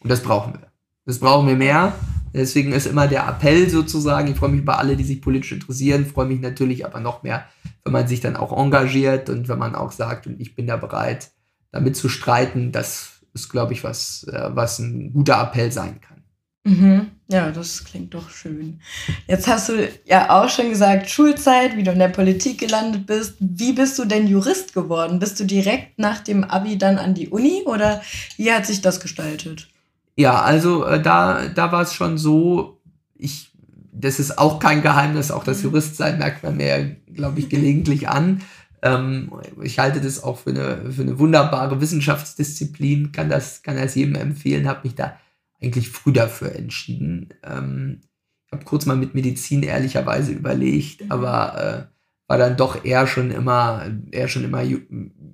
[0.00, 0.70] Und das brauchen wir.
[1.06, 1.94] Das brauchen wir mehr.
[2.36, 6.04] Deswegen ist immer der Appell sozusagen, ich freue mich über alle, die sich politisch interessieren,
[6.04, 7.46] freue mich natürlich aber noch mehr,
[7.82, 10.76] wenn man sich dann auch engagiert und wenn man auch sagt, und ich bin da
[10.76, 11.30] bereit,
[11.72, 16.16] damit zu streiten, das ist, glaube ich, was, äh, was ein guter Appell sein kann.
[16.64, 17.10] Mhm.
[17.28, 18.80] Ja, das klingt doch schön.
[19.26, 23.34] Jetzt hast du ja auch schon gesagt, Schulzeit, wie du in der Politik gelandet bist.
[23.38, 25.18] Wie bist du denn Jurist geworden?
[25.18, 28.02] Bist du direkt nach dem Abi dann an die Uni oder
[28.36, 29.68] wie hat sich das gestaltet?
[30.16, 32.80] Ja, also äh, da, da war es schon so,
[33.14, 33.52] ich,
[33.92, 35.64] das ist auch kein Geheimnis, auch das mhm.
[35.64, 38.42] Juristsein merkt man mir, glaube ich, gelegentlich an.
[38.82, 43.94] Ähm, ich halte das auch für eine, für eine wunderbare Wissenschaftsdisziplin, kann das, kann das
[43.94, 45.18] jedem empfehlen, habe mich da
[45.62, 47.28] eigentlich früh dafür entschieden.
[47.42, 48.00] Ähm,
[48.46, 51.12] ich habe kurz mal mit Medizin ehrlicherweise überlegt, mhm.
[51.12, 54.62] aber äh, war dann doch eher schon immer, eher schon immer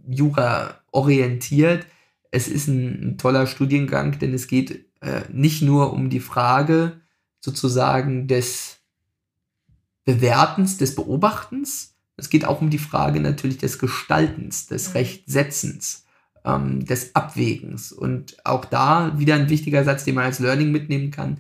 [0.09, 1.87] Jura orientiert
[2.33, 7.01] es ist ein, ein toller Studiengang, denn es geht äh, nicht nur um die Frage
[7.41, 8.81] sozusagen des
[10.05, 14.93] Bewertens, des Beobachtens, es geht auch um die Frage natürlich des Gestaltens, des mhm.
[14.93, 16.05] Rechtsetzens,
[16.45, 17.93] ähm, des Abwägens.
[17.93, 21.39] Und auch da wieder ein wichtiger Satz, den man als Learning mitnehmen kann,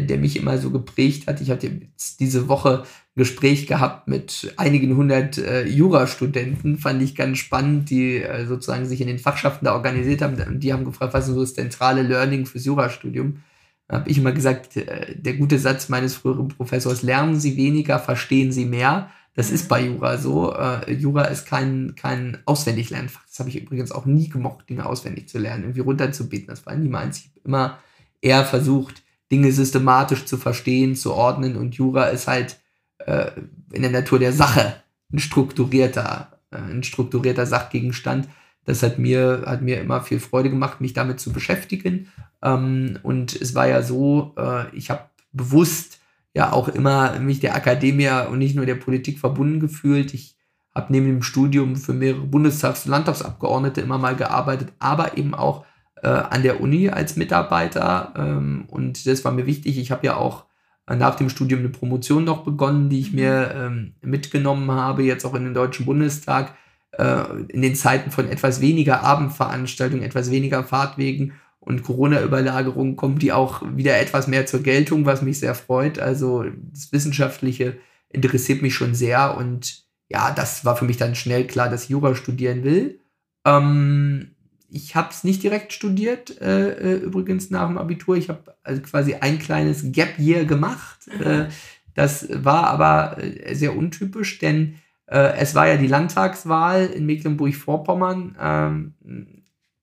[0.00, 1.40] der mich immer so geprägt hat.
[1.40, 7.38] Ich hatte jetzt diese Woche Gespräch gehabt mit einigen hundert äh, Jurastudenten, fand ich ganz
[7.38, 10.40] spannend, die äh, sozusagen sich in den Fachschaften da organisiert haben.
[10.40, 13.42] Und die haben gefragt, was ist so das zentrale Learning fürs Jurastudium?
[13.88, 17.98] Da habe ich immer gesagt, äh, der gute Satz meines früheren Professors, lernen Sie weniger,
[17.98, 19.10] verstehen Sie mehr.
[19.34, 20.54] Das ist bei Jura so.
[20.54, 23.26] Äh, Jura ist kein, kein Auswendiglernfach.
[23.26, 26.48] Das habe ich übrigens auch nie gemocht, Dinge auswendig zu lernen, irgendwie runterzubeten.
[26.48, 27.18] Das war nie meins.
[27.18, 27.78] Ich habe immer
[28.22, 31.56] eher versucht, Dinge systematisch zu verstehen, zu ordnen.
[31.56, 32.60] Und Jura ist halt
[32.98, 33.30] äh,
[33.72, 34.74] in der Natur der Sache
[35.10, 38.28] ein strukturierter, äh, ein strukturierter Sachgegenstand.
[38.64, 42.12] Das hat mir, hat mir immer viel Freude gemacht, mich damit zu beschäftigen.
[42.42, 45.98] Ähm, und es war ja so, äh, ich habe bewusst
[46.34, 50.12] ja auch immer mich der Akademie und nicht nur der Politik verbunden gefühlt.
[50.12, 50.36] Ich
[50.74, 55.64] habe neben dem Studium für mehrere Bundestags- und Landtagsabgeordnete immer mal gearbeitet, aber eben auch
[56.02, 58.12] äh, an der Uni als Mitarbeiter.
[58.16, 59.78] Ähm, und das war mir wichtig.
[59.78, 60.44] Ich habe ja auch
[60.88, 63.18] nach dem Studium eine Promotion noch begonnen, die ich mhm.
[63.18, 66.54] mir ähm, mitgenommen habe, jetzt auch in den Deutschen Bundestag,
[66.92, 71.34] äh, in den Zeiten von etwas weniger Abendveranstaltungen, etwas weniger Fahrtwegen
[71.64, 76.00] und Corona-Überlagerung kommt die auch wieder etwas mehr zur Geltung, was mich sehr freut.
[76.00, 81.46] Also das Wissenschaftliche interessiert mich schon sehr und ja, das war für mich dann schnell
[81.46, 82.98] klar, dass ich Jura studieren will.
[83.46, 84.31] Ähm,
[84.74, 88.16] ich habe es nicht direkt studiert, äh, äh, übrigens nach dem Abitur.
[88.16, 90.98] Ich habe also quasi ein kleines Gap Year gemacht.
[91.06, 91.48] Mhm.
[91.94, 98.94] Das war aber äh, sehr untypisch, denn es war ja die Landtagswahl in Mecklenburg-Vorpommern, ähm,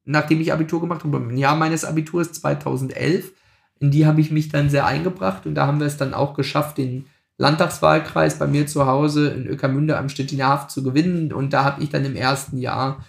[0.03, 3.31] nachdem ich Abitur gemacht habe, im Jahr meines Abiturs 2011.
[3.79, 6.33] In die habe ich mich dann sehr eingebracht und da haben wir es dann auch
[6.33, 7.05] geschafft, den
[7.37, 11.31] Landtagswahlkreis bei mir zu Hause in Ökermünde am Stettiner Haft zu gewinnen.
[11.31, 13.05] Und da habe ich dann im ersten Jahr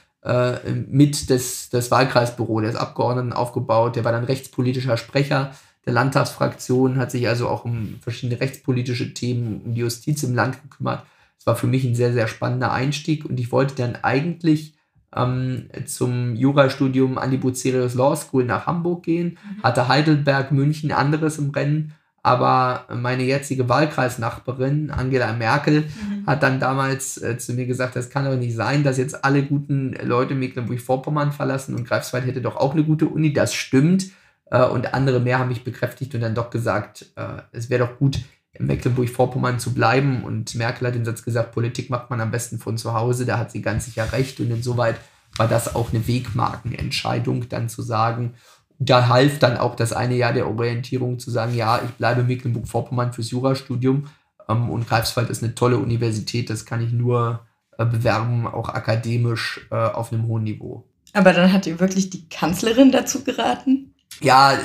[0.87, 3.97] mit das, das Wahlkreisbüro des Abgeordneten aufgebaut.
[3.97, 5.53] Der war dann rechtspolitischer Sprecher
[5.87, 10.63] der Landtagsfraktion, hat sich also auch um verschiedene rechtspolitische Themen, um die Justiz im Land
[10.63, 11.05] gekümmert.
[11.39, 14.75] Es war für mich ein sehr, sehr spannender Einstieg und ich wollte dann eigentlich
[15.17, 19.63] ähm, zum Jurastudium an die Bucerius Law School nach Hamburg gehen, mhm.
[19.63, 26.27] hatte Heidelberg, München anderes im Rennen aber meine jetzige Wahlkreisnachbarin, Angela Merkel, mhm.
[26.27, 29.43] hat dann damals äh, zu mir gesagt, das kann doch nicht sein, dass jetzt alle
[29.43, 33.33] guten Leute Mecklenburg-Vorpommern verlassen und Greifswald hätte doch auch eine gute Uni.
[33.33, 34.11] Das stimmt.
[34.51, 37.99] Äh, und andere mehr haben mich bekräftigt und dann doch gesagt, äh, es wäre doch
[37.99, 38.21] gut,
[38.53, 40.25] in Mecklenburg-Vorpommern zu bleiben.
[40.25, 43.25] Und Merkel hat den Satz gesagt, Politik macht man am besten von zu Hause.
[43.25, 44.41] Da hat sie ganz sicher recht.
[44.41, 44.97] Und insoweit
[45.37, 48.35] war das auch eine Wegmarkenentscheidung, dann zu sagen,
[48.81, 53.13] da half dann auch das eine Jahr der Orientierung zu sagen, ja, ich bleibe Mecklenburg-Vorpommern
[53.13, 54.09] fürs Jurastudium
[54.49, 57.47] ähm, und Greifswald ist eine tolle Universität, das kann ich nur
[57.79, 60.85] äh, bewerben, auch akademisch äh, auf einem hohen Niveau.
[61.13, 63.90] Aber dann hat ihr wirklich die Kanzlerin dazu geraten?
[64.21, 64.59] Ja,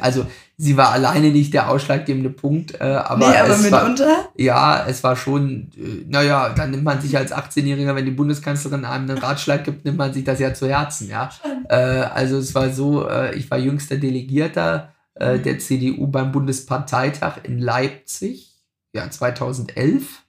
[0.00, 4.06] also sie war alleine nicht der ausschlaggebende Punkt, äh, aber, nee, aber es mitunter?
[4.06, 8.12] War, ja, es war schon, äh, naja, dann nimmt man sich als 18-Jähriger, wenn die
[8.12, 11.30] Bundeskanzlerin einem einen Ratschlag gibt, nimmt man sich das ja zu Herzen, ja.
[11.68, 15.42] Äh, also es war so, äh, ich war jüngster Delegierter äh, mhm.
[15.42, 18.54] der CDU beim Bundesparteitag in Leipzig,
[18.94, 20.22] ja, 2011.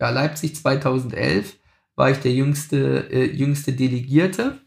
[0.00, 1.56] Ja, Leipzig 2011
[1.96, 4.58] war ich der jüngste, äh, jüngste Delegierte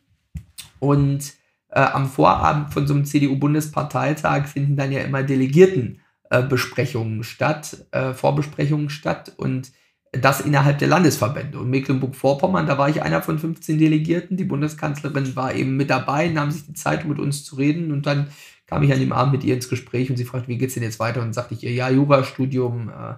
[0.79, 1.33] und
[1.71, 8.13] äh, am Vorabend von so einem CDU-Bundesparteitag finden dann ja immer Delegiertenbesprechungen äh, statt, äh,
[8.13, 9.71] Vorbesprechungen statt und
[10.11, 11.57] das innerhalb der Landesverbände.
[11.57, 14.35] Und Mecklenburg-Vorpommern, da war ich einer von 15 Delegierten.
[14.35, 17.93] Die Bundeskanzlerin war eben mit dabei, nahm sich die Zeit, um mit uns zu reden.
[17.93, 18.27] Und dann
[18.67, 20.83] kam ich an dem Abend mit ihr ins Gespräch und sie fragte, wie geht's denn
[20.83, 21.21] jetzt weiter?
[21.21, 23.13] Und dann sagte ich ihr, ja, Jurastudium, äh,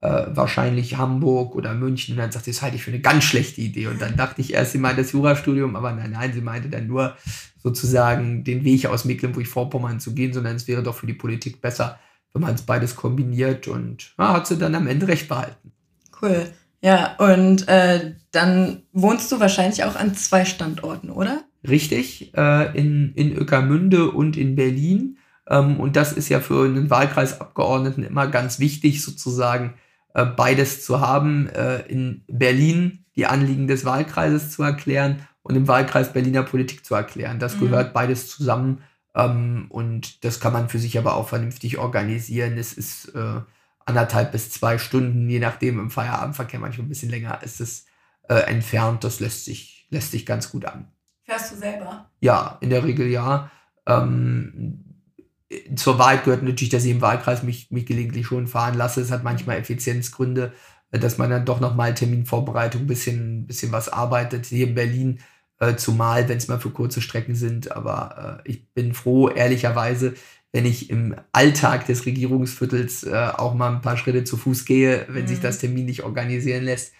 [0.00, 2.14] äh, wahrscheinlich Hamburg oder München.
[2.14, 3.88] Und dann sagte sie, das halte ich für eine ganz schlechte Idee.
[3.88, 6.86] Und dann dachte ich erst, sie meinte das Jurastudium, aber nein, nein, sie meinte dann
[6.86, 7.16] nur
[7.62, 11.98] sozusagen den Weg aus Mecklenburg-Vorpommern zu gehen, sondern es wäre doch für die Politik besser,
[12.32, 13.68] wenn man es beides kombiniert.
[13.68, 15.72] Und ja, hat sie dann am Ende recht behalten.
[16.20, 16.46] Cool.
[16.82, 21.44] Ja, und äh, dann wohnst du wahrscheinlich auch an zwei Standorten, oder?
[21.68, 25.18] Richtig, äh, in, in Öckermünde und in Berlin.
[25.46, 29.74] Ähm, und das ist ja für einen Wahlkreisabgeordneten immer ganz wichtig, sozusagen
[30.14, 35.66] äh, beides zu haben, äh, in Berlin die Anliegen des Wahlkreises zu erklären und im
[35.66, 37.40] Wahlkreis Berliner Politik zu erklären.
[37.40, 37.60] Das mhm.
[37.62, 38.84] gehört beides zusammen
[39.16, 42.56] ähm, und das kann man für sich aber auch vernünftig organisieren.
[42.56, 43.40] Es ist äh,
[43.84, 47.86] anderthalb bis zwei Stunden, je nachdem im Feierabendverkehr manchmal ein bisschen länger ist es
[48.28, 49.02] äh, entfernt.
[49.02, 50.86] Das lässt sich, lässt sich ganz gut an.
[51.24, 52.08] Fährst du selber?
[52.20, 53.50] Ja, in der Regel ja.
[53.86, 54.84] Ähm,
[55.74, 59.00] zur Wahrheit gehört natürlich, dass ich im Wahlkreis mich, mich gelegentlich schon fahren lasse.
[59.00, 60.52] Es hat manchmal Effizienzgründe,
[60.92, 64.46] dass man dann doch nochmal Terminvorbereitung ein bisschen, bisschen was arbeitet.
[64.46, 65.18] Hier in Berlin,
[65.60, 67.70] äh, zumal, wenn es mal für kurze Strecken sind.
[67.72, 70.14] Aber äh, ich bin froh, ehrlicherweise,
[70.52, 75.06] wenn ich im Alltag des Regierungsviertels äh, auch mal ein paar Schritte zu Fuß gehe,
[75.08, 75.28] wenn mhm.
[75.28, 76.92] sich das Termin nicht organisieren lässt.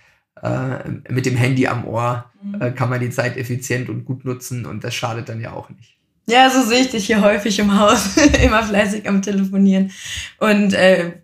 [0.43, 2.61] Äh, mit dem Handy am Ohr mhm.
[2.61, 5.69] Äh, kann man die Zeit effizient und gut nutzen und das schadet dann ja auch
[5.71, 5.97] nicht.
[6.29, 9.91] Ja, so sehe ich dich hier häufig im Haus, immer fleißig am Telefonieren.
[10.39, 10.75] Und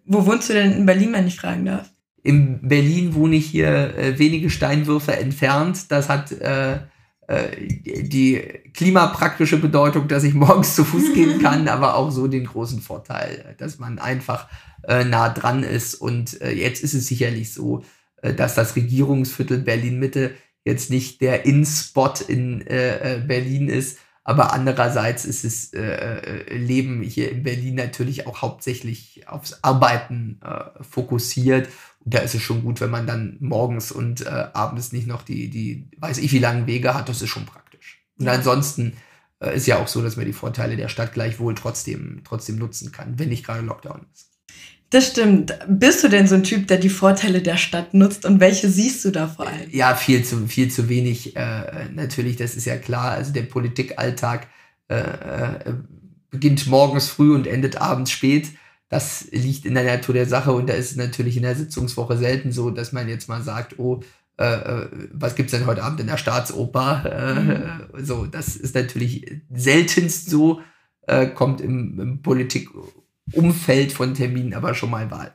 [0.05, 1.89] wo wohnst du denn in Berlin, wenn ich fragen darf?
[2.27, 5.93] In Berlin wohne ich hier äh, wenige Steinwürfe entfernt.
[5.93, 6.79] Das hat äh,
[7.29, 8.41] die
[8.73, 13.57] klimapraktische Bedeutung, dass ich morgens zu Fuß gehen kann, aber auch so den großen Vorteil,
[13.59, 14.49] dass man einfach
[14.87, 15.95] äh, nah dran ist.
[15.95, 17.83] Und äh, jetzt ist es sicherlich so,
[18.23, 20.35] äh, dass das Regierungsviertel Berlin-Mitte
[20.65, 26.57] jetzt nicht der In-Spot in äh, äh, Berlin ist, aber andererseits ist das äh, äh,
[26.57, 31.69] Leben hier in Berlin natürlich auch hauptsächlich aufs Arbeiten äh, fokussiert.
[32.09, 35.51] Da ist es schon gut, wenn man dann morgens und äh, abends nicht noch die,
[35.51, 37.09] die, weiß ich, wie langen Wege hat.
[37.09, 38.07] Das ist schon praktisch.
[38.19, 38.93] Und ansonsten
[39.41, 42.93] äh, ist ja auch so, dass man die Vorteile der Stadt gleichwohl trotzdem, trotzdem nutzen
[42.93, 44.31] kann, wenn nicht gerade Lockdown ist.
[44.91, 45.53] Das stimmt.
[45.69, 49.05] Bist du denn so ein Typ, der die Vorteile der Stadt nutzt und welche siehst
[49.05, 49.69] du da vor allem?
[49.73, 51.35] Ja, viel zu, viel zu wenig.
[51.35, 53.11] Äh, natürlich, das ist ja klar.
[53.11, 54.47] Also der Politikalltag
[54.89, 55.75] äh, äh,
[56.31, 58.51] beginnt morgens früh und endet abends spät.
[58.89, 62.17] Das liegt in der Natur der Sache und da ist es natürlich in der Sitzungswoche
[62.17, 64.01] selten so, dass man jetzt mal sagt, oh,
[64.39, 67.05] äh, äh was gibt's denn heute Abend in der Staatsoper?
[67.05, 68.05] Äh, mhm.
[68.05, 70.61] So, das ist natürlich seltenst so,
[71.07, 75.35] äh, kommt im, im Politikumfeld von Terminen aber schon mal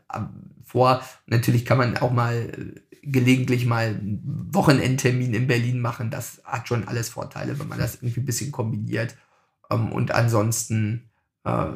[0.63, 1.03] vor.
[1.25, 6.11] natürlich kann man auch mal äh, gelegentlich mal einen Wochenendtermin in Berlin machen.
[6.11, 9.15] Das hat schon alles Vorteile, wenn man das irgendwie ein bisschen kombiniert.
[9.69, 11.09] Ähm, und ansonsten,
[11.43, 11.67] äh,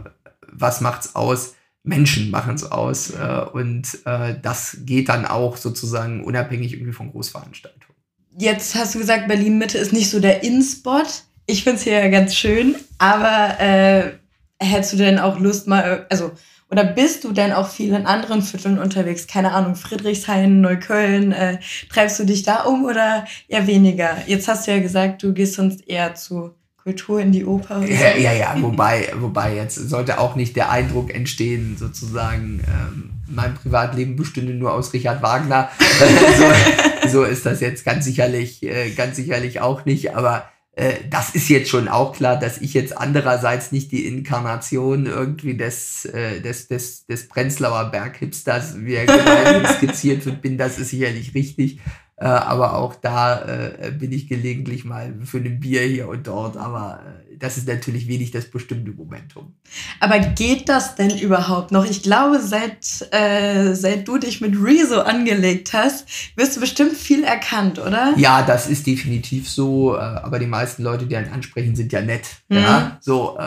[0.47, 1.55] was macht's aus?
[1.85, 3.11] Menschen machen es aus.
[3.11, 7.95] Äh, und äh, das geht dann auch sozusagen unabhängig irgendwie von Großveranstaltungen.
[8.37, 11.03] Jetzt hast du gesagt, Berlin-Mitte ist nicht so der In-Spot.
[11.45, 14.11] Ich finde es hier ja ganz schön, aber äh,
[14.59, 16.31] hättest du denn auch Lust mal, also,
[16.69, 19.27] oder bist du denn auch viel in anderen Vierteln unterwegs?
[19.27, 24.17] Keine Ahnung, Friedrichshain, Neukölln, äh, treibst du dich da um oder eher weniger?
[24.25, 27.83] Jetzt hast du ja gesagt, du gehst sonst eher zu Kultur in die Oper.
[27.83, 33.55] Ja, ja, ja, wobei, wobei jetzt sollte auch nicht der Eindruck entstehen, sozusagen, ähm, mein
[33.55, 35.69] Privatleben bestünde nur aus Richard Wagner.
[36.37, 41.33] so, so ist das jetzt ganz sicherlich, äh, ganz sicherlich auch nicht, aber äh, das
[41.33, 46.39] ist jetzt schon auch klar, dass ich jetzt andererseits nicht die Inkarnation irgendwie des, äh,
[46.39, 51.79] des, des, des Prenzlauer Berghipsters, wie er gerade skizziert wird, bin, das ist sicherlich richtig.
[52.17, 56.55] Äh, aber auch da äh, bin ich gelegentlich mal für ein Bier hier und dort.
[56.55, 59.53] Aber äh, das ist natürlich wenig das bestimmte Momentum.
[59.99, 61.83] Aber geht das denn überhaupt noch?
[61.83, 67.25] Ich glaube, seit, äh, seit du dich mit Rezo angelegt hast, wirst du bestimmt viel
[67.25, 68.13] erkannt, oder?
[68.15, 69.95] Ja, das ist definitiv so.
[69.95, 72.27] Äh, aber die meisten Leute, die einen ansprechen, sind ja nett.
[72.47, 72.57] Mhm.
[72.57, 72.97] Ja?
[73.01, 73.37] So,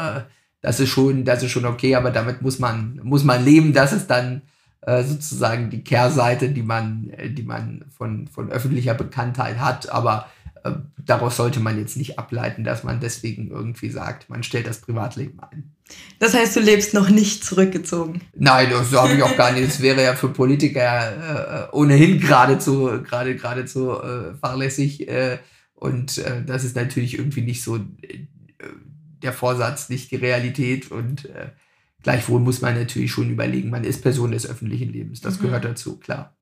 [0.60, 3.92] das ist schon, das ist schon okay, aber damit muss man, muss man leben, dass
[3.92, 4.42] es dann
[5.02, 9.90] sozusagen die Kehrseite, die man, äh, die man von, von öffentlicher Bekanntheit hat.
[9.90, 10.26] Aber
[10.64, 10.72] äh,
[11.04, 15.40] daraus sollte man jetzt nicht ableiten, dass man deswegen irgendwie sagt, man stellt das Privatleben
[15.40, 15.72] ein.
[16.18, 18.20] Das heißt, du lebst noch nicht zurückgezogen?
[18.34, 19.66] Nein, das habe ich auch gar nicht.
[19.66, 25.08] Das wäre ja für Politiker äh, ohnehin geradezu, gerade, geradezu äh, fahrlässig.
[25.08, 25.38] Äh,
[25.74, 27.78] und äh, das ist natürlich irgendwie nicht so
[29.22, 30.90] der Vorsatz, nicht die Realität.
[30.90, 31.50] Und äh,
[32.02, 35.20] Gleichwohl muss man natürlich schon überlegen, man ist Person des öffentlichen Lebens.
[35.20, 35.44] Das mhm.
[35.44, 36.38] gehört dazu, klar.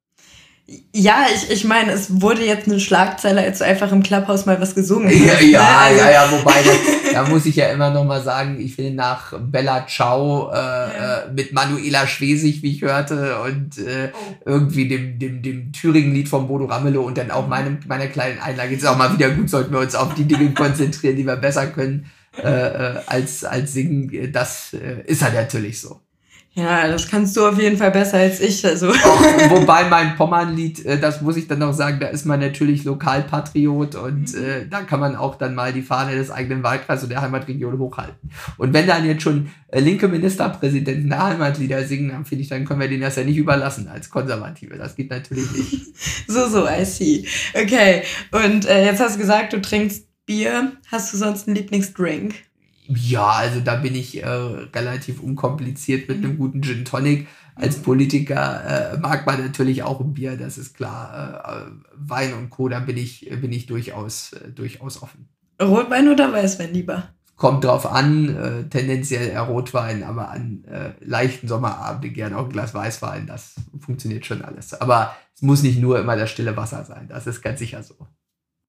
[0.93, 4.61] Ja, ich, ich meine, es wurde jetzt eine Schlagzeile, als du einfach im Clubhouse mal
[4.61, 5.41] was gesungen hast.
[5.43, 8.59] Ja, ja, also, ja, ja, wobei, das, da muss ich ja immer noch mal sagen,
[8.59, 11.19] ich finde nach Bella Ciao äh, ja.
[11.19, 14.35] Äh, mit Manuela Schwesig, wie ich hörte, und äh, oh.
[14.45, 17.51] irgendwie dem, dem, dem Thüringen-Lied von Bodo Ramelow und dann auch mhm.
[17.51, 20.53] meinem, meiner kleinen Einlage, jetzt auch mal wieder gut, sollten wir uns auf die Dinge
[20.53, 22.07] konzentrieren, die wir besser können
[22.43, 26.01] äh, äh, als, als singen, das äh, ist halt natürlich so.
[26.59, 28.65] Ja, das kannst du auf jeden Fall besser als ich.
[28.65, 28.89] Also.
[28.89, 32.85] Auch, wobei mein Pommernlied, äh, das muss ich dann noch sagen, da ist man natürlich
[32.85, 34.43] Lokalpatriot und mhm.
[34.43, 37.79] äh, da kann man auch dann mal die Fahne des eigenen Wahlkreises und der Heimatregion
[37.79, 38.31] hochhalten.
[38.57, 42.65] Und wenn dann jetzt schon äh, linke Ministerpräsidenten der Heimatlieder singen, dann finde ich, dann
[42.65, 44.79] können wir denen das ja nicht überlassen als Konservative.
[44.79, 45.87] Das geht natürlich nicht.
[46.27, 47.27] so, so, I see.
[47.53, 50.73] Okay, und äh, jetzt hast du gesagt, du trinkst Bier.
[50.91, 52.35] Hast du sonst einen Lieblingsdrink?
[52.89, 57.27] Ja, also da bin ich äh, relativ unkompliziert mit einem guten Gin Tonic.
[57.55, 61.67] Als Politiker äh, mag man natürlich auch ein Bier, das ist klar.
[61.67, 65.29] Äh, Wein und Co., da bin ich, bin ich durchaus, äh, durchaus offen.
[65.61, 67.09] Rotwein oder Weißwein lieber?
[67.37, 72.53] Kommt drauf an, äh, tendenziell eher Rotwein, aber an äh, leichten Sommerabenden gerne auch ein
[72.53, 73.27] Glas Weißwein.
[73.27, 74.75] Das funktioniert schon alles.
[74.75, 77.95] Aber es muss nicht nur immer das stille Wasser sein, das ist ganz sicher so.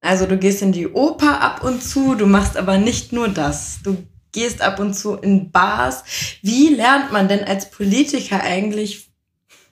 [0.00, 3.80] Also du gehst in die Oper ab und zu, du machst aber nicht nur das.
[3.82, 3.96] Du
[4.32, 6.04] gehst ab und zu in Bars.
[6.42, 9.10] Wie lernt man denn als Politiker eigentlich,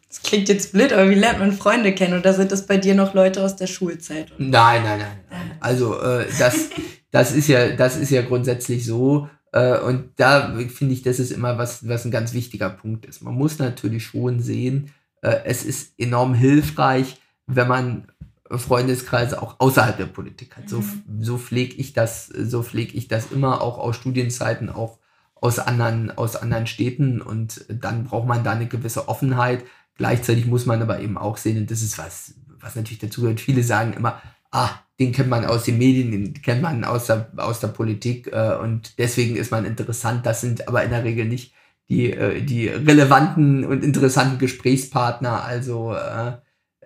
[0.09, 2.19] das klingt jetzt blöd, aber wie lernt man Freunde kennen?
[2.19, 4.33] Oder sind das bei dir noch Leute aus der Schulzeit?
[4.39, 5.21] Nein, nein, nein.
[5.31, 5.51] nein.
[5.61, 6.71] Also äh, das,
[7.11, 9.29] das, ist ja, das ist ja grundsätzlich so.
[9.53, 13.23] Äh, und da finde ich, das ist immer was, was ein ganz wichtiger Punkt ist.
[13.23, 18.09] Man muss natürlich schon sehen, äh, es ist enorm hilfreich, wenn man
[18.51, 20.69] Freundeskreise auch außerhalb der Politik hat.
[20.69, 21.03] So, mhm.
[21.21, 24.99] so pflege ich das, so pflege ich das immer auch aus Studienzeiten, auch
[25.35, 29.65] aus anderen, aus anderen Städten und dann braucht man da eine gewisse Offenheit.
[29.97, 33.41] Gleichzeitig muss man aber eben auch sehen, und das ist was, was natürlich dazu gehört.
[33.41, 34.21] Viele sagen immer,
[34.51, 38.29] ah, den kennt man aus den Medien, den kennt man aus der, aus der Politik
[38.33, 40.25] äh, und deswegen ist man interessant.
[40.25, 41.53] Das sind aber in der Regel nicht
[41.89, 45.45] die, äh, die relevanten und interessanten Gesprächspartner.
[45.45, 46.39] Also äh,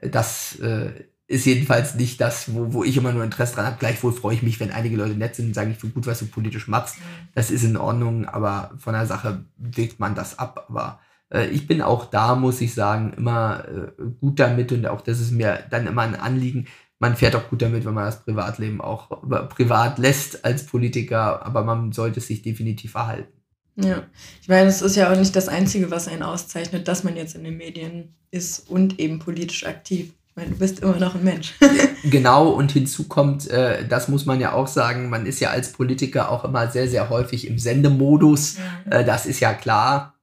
[0.09, 0.91] das äh,
[1.31, 3.77] ist jedenfalls nicht das, wo, wo ich immer nur Interesse dran habe.
[3.79, 6.19] Gleichwohl freue ich mich, wenn einige Leute nett sind und sagen, ich finde gut, was
[6.19, 6.99] du politisch machst.
[6.99, 7.29] Mhm.
[7.37, 10.67] Das ist in Ordnung, aber von der Sache wägt man das ab.
[10.69, 10.99] Aber
[11.33, 15.21] äh, ich bin auch da, muss ich sagen, immer äh, gut damit und auch das
[15.21, 16.67] ist mir dann immer ein Anliegen.
[16.99, 19.09] Man fährt auch gut damit, wenn man das Privatleben auch
[19.51, 23.33] privat lässt als Politiker, aber man sollte sich definitiv verhalten.
[23.77, 24.03] Ja,
[24.43, 27.37] ich meine, es ist ja auch nicht das Einzige, was einen auszeichnet, dass man jetzt
[27.37, 30.13] in den Medien ist und eben politisch aktiv.
[30.41, 31.53] Meine, du bist immer noch ein Mensch.
[32.05, 35.73] genau, und hinzu kommt, äh, das muss man ja auch sagen, man ist ja als
[35.73, 38.57] Politiker auch immer sehr, sehr häufig im Sendemodus.
[38.57, 39.01] Ja.
[39.01, 40.15] Äh, das ist ja klar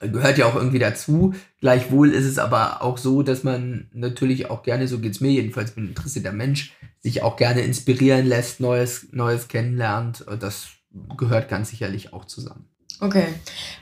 [0.00, 1.32] gehört ja auch irgendwie dazu.
[1.60, 5.30] Gleichwohl ist es aber auch so, dass man natürlich auch gerne, so geht es mir
[5.30, 10.24] jedenfalls, bin ein interessierter Mensch, sich auch gerne inspirieren lässt, Neues, Neues kennenlernt.
[10.40, 10.70] Das
[11.16, 12.68] gehört ganz sicherlich auch zusammen.
[12.98, 13.26] Okay.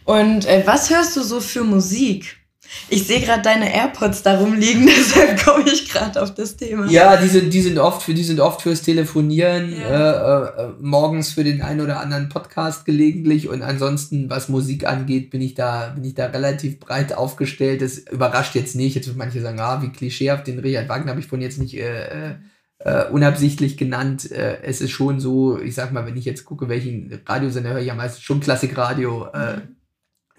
[0.05, 2.40] Und äh, was hörst du so für Musik?
[2.89, 6.87] Ich sehe gerade deine AirPods darum liegen, deshalb komme ich gerade auf das Thema.
[6.91, 10.45] Ja, die sind, die sind oft für, die sind oft fürs Telefonieren, ja.
[10.45, 15.31] äh, äh, morgens für den einen oder anderen Podcast gelegentlich und ansonsten, was Musik angeht,
[15.31, 17.83] bin ich da, bin ich da relativ breit aufgestellt.
[17.83, 18.95] Das überrascht jetzt nicht.
[18.95, 21.77] Jetzt wird manche sagen, ah, wie klischeehaft, den Richard Wagner habe ich von jetzt nicht
[21.77, 22.37] äh,
[22.79, 24.31] äh, unabsichtlich genannt.
[24.31, 27.81] Äh, es ist schon so, ich sag mal, wenn ich jetzt gucke, welchen Radiosender höre
[27.81, 29.27] ich am meisten, schon Klassikradio.
[29.33, 29.80] Äh, mhm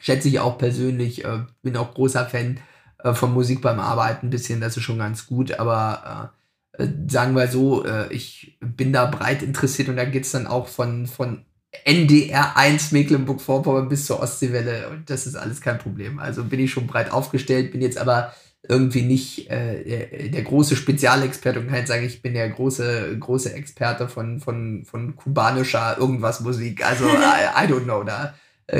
[0.01, 2.59] schätze ich auch persönlich, äh, bin auch großer Fan
[3.03, 6.33] äh, von Musik beim Arbeiten, ein bisschen, das ist schon ganz gut, aber
[6.77, 10.31] äh, äh sagen wir so, äh, ich bin da breit interessiert und da geht es
[10.31, 11.45] dann auch von, von
[11.85, 16.19] NDR 1 Mecklenburg-Vorpommern bis zur Ostseewelle und das ist alles kein Problem.
[16.19, 18.33] Also bin ich schon breit aufgestellt, bin jetzt aber
[18.67, 23.53] irgendwie nicht äh, der, große Spezialexperte und kann jetzt sagen, ich bin der große, große
[23.53, 26.85] Experte von, von, von kubanischer irgendwas Musik.
[26.85, 28.35] Also I, I don't know, da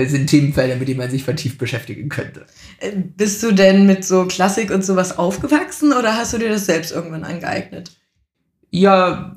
[0.07, 2.45] sind Themenfelder, mit denen man sich vertieft beschäftigen könnte.
[2.79, 6.65] Äh, bist du denn mit so Klassik und sowas aufgewachsen oder hast du dir das
[6.65, 7.91] selbst irgendwann angeeignet?
[8.69, 9.35] Ja,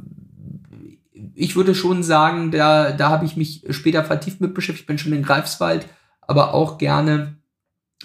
[1.35, 4.83] ich würde schon sagen, da, da habe ich mich später vertieft mit beschäftigt.
[4.83, 5.89] Ich bin schon in Greifswald,
[6.21, 7.37] aber auch gerne,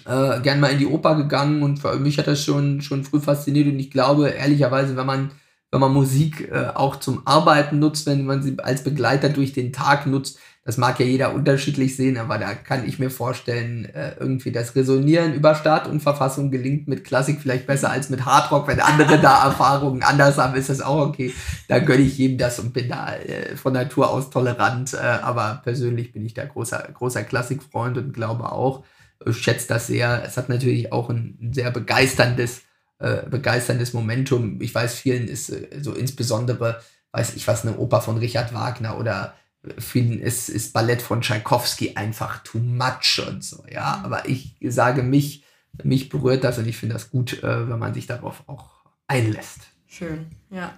[0.04, 3.68] äh, gerne mal in die Oper gegangen und mich hat das schon, schon früh fasziniert
[3.68, 5.30] und ich glaube, ehrlicherweise, wenn man,
[5.70, 9.72] wenn man Musik äh, auch zum Arbeiten nutzt, wenn man sie als Begleiter durch den
[9.72, 14.14] Tag nutzt, das mag ja jeder unterschiedlich sehen, aber da kann ich mir vorstellen, äh,
[14.20, 18.68] irgendwie das Resonieren über Staat und Verfassung gelingt mit Klassik vielleicht besser als mit Hardrock.
[18.68, 21.32] Wenn andere da Erfahrungen anders haben, ist das auch okay.
[21.68, 24.92] Da gönne ich jedem das und bin da äh, von Natur aus tolerant.
[24.92, 28.84] Äh, aber persönlich bin ich da großer, großer Klassikfreund und glaube auch,
[29.30, 30.22] schätze das sehr.
[30.26, 32.62] Es hat natürlich auch ein sehr begeisterndes,
[32.98, 34.60] begeisterndes Momentum.
[34.60, 35.52] Ich weiß, vielen ist
[35.82, 36.80] so insbesondere,
[37.12, 39.34] weiß ich was, eine Oper von Richard Wagner oder
[39.78, 43.98] vielen ist, ist Ballett von Tschaikowski einfach too much und so, ja.
[43.98, 44.04] Mhm.
[44.04, 45.44] Aber ich sage mich,
[45.82, 48.70] mich berührt das und ich finde das gut, äh, wenn man sich darauf auch
[49.06, 49.60] einlässt.
[49.92, 50.72] Schön, ja.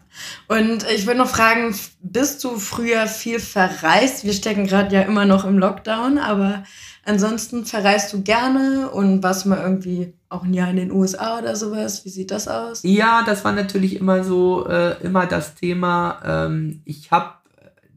[0.48, 4.24] Und ich würde noch fragen, bist du früher viel verreist?
[4.24, 6.64] Wir stecken gerade ja immer noch im Lockdown, aber
[7.04, 11.56] ansonsten verreist du gerne und warst mal irgendwie auch ein Jahr in den USA oder
[11.56, 12.06] sowas?
[12.06, 12.80] Wie sieht das aus?
[12.84, 16.22] Ja, das war natürlich immer so, äh, immer das Thema.
[16.24, 17.34] Ähm, ich habe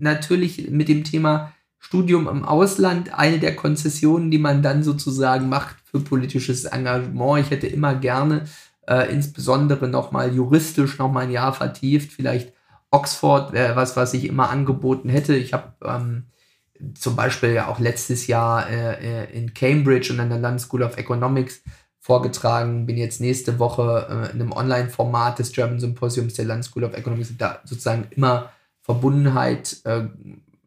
[0.06, 5.76] natürlich mit dem Thema Studium im Ausland eine der Konzessionen, die man dann sozusagen macht
[5.84, 7.46] für politisches Engagement.
[7.46, 8.46] Ich hätte immer gerne
[8.88, 12.54] äh, insbesondere nochmal juristisch nochmal ein Jahr vertieft, vielleicht
[12.92, 15.36] Oxford wäre was, was ich immer angeboten hätte.
[15.36, 16.28] Ich habe ähm,
[16.94, 20.84] zum Beispiel ja auch letztes Jahr äh, äh, in Cambridge und an der London School
[20.84, 21.62] of Economics
[22.00, 26.84] vorgetragen, bin jetzt nächste Woche äh, in einem Online-Format des German Symposiums der London School
[26.84, 28.52] of Economics, da sozusagen immer
[28.86, 30.04] Verbundenheit, äh,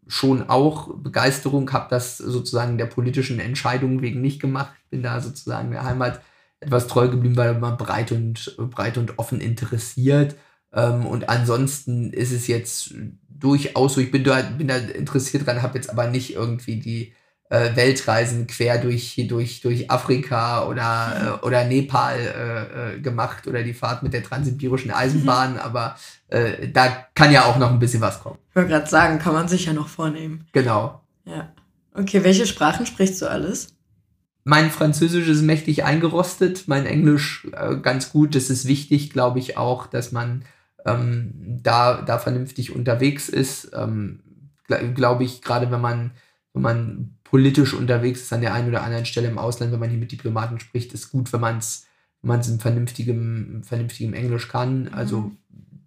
[0.08, 5.70] schon auch Begeisterung, habe das sozusagen der politischen Entscheidung wegen nicht gemacht, bin da sozusagen
[5.70, 6.20] der Heimat
[6.58, 10.34] etwas treu geblieben, weil man breit und breit und offen interessiert.
[10.72, 12.92] Ähm, und ansonsten ist es jetzt
[13.28, 17.12] durchaus so, ich bin da, bin da interessiert dran, habe jetzt aber nicht irgendwie die
[17.50, 23.62] äh, Weltreisen quer durch, durch, durch Afrika oder, äh, oder Nepal äh, äh, gemacht oder
[23.62, 25.58] die Fahrt mit der transsibirischen Eisenbahn, mhm.
[25.58, 25.96] aber
[26.28, 28.38] äh, da kann ja auch noch ein bisschen was kommen.
[28.50, 30.46] Ich wollte gerade sagen, kann man sich ja noch vornehmen.
[30.52, 31.00] Genau.
[31.24, 31.52] Ja.
[31.94, 33.74] Okay, welche Sprachen sprichst du alles?
[34.44, 38.34] Mein Französisch ist mächtig eingerostet, mein Englisch äh, ganz gut.
[38.34, 40.44] Das ist wichtig, glaube ich, auch, dass man
[40.86, 41.32] ähm,
[41.62, 43.72] da, da vernünftig unterwegs ist.
[43.74, 44.20] Ähm,
[44.94, 46.12] glaube ich, gerade wenn man,
[46.52, 49.90] wenn man politisch unterwegs ist an der einen oder anderen Stelle im Ausland, wenn man
[49.90, 51.88] hier mit Diplomaten spricht, ist gut, wenn man es
[52.22, 54.88] wenn man es in vernünftigem, vernünftigem Englisch kann.
[54.88, 55.38] Also mhm.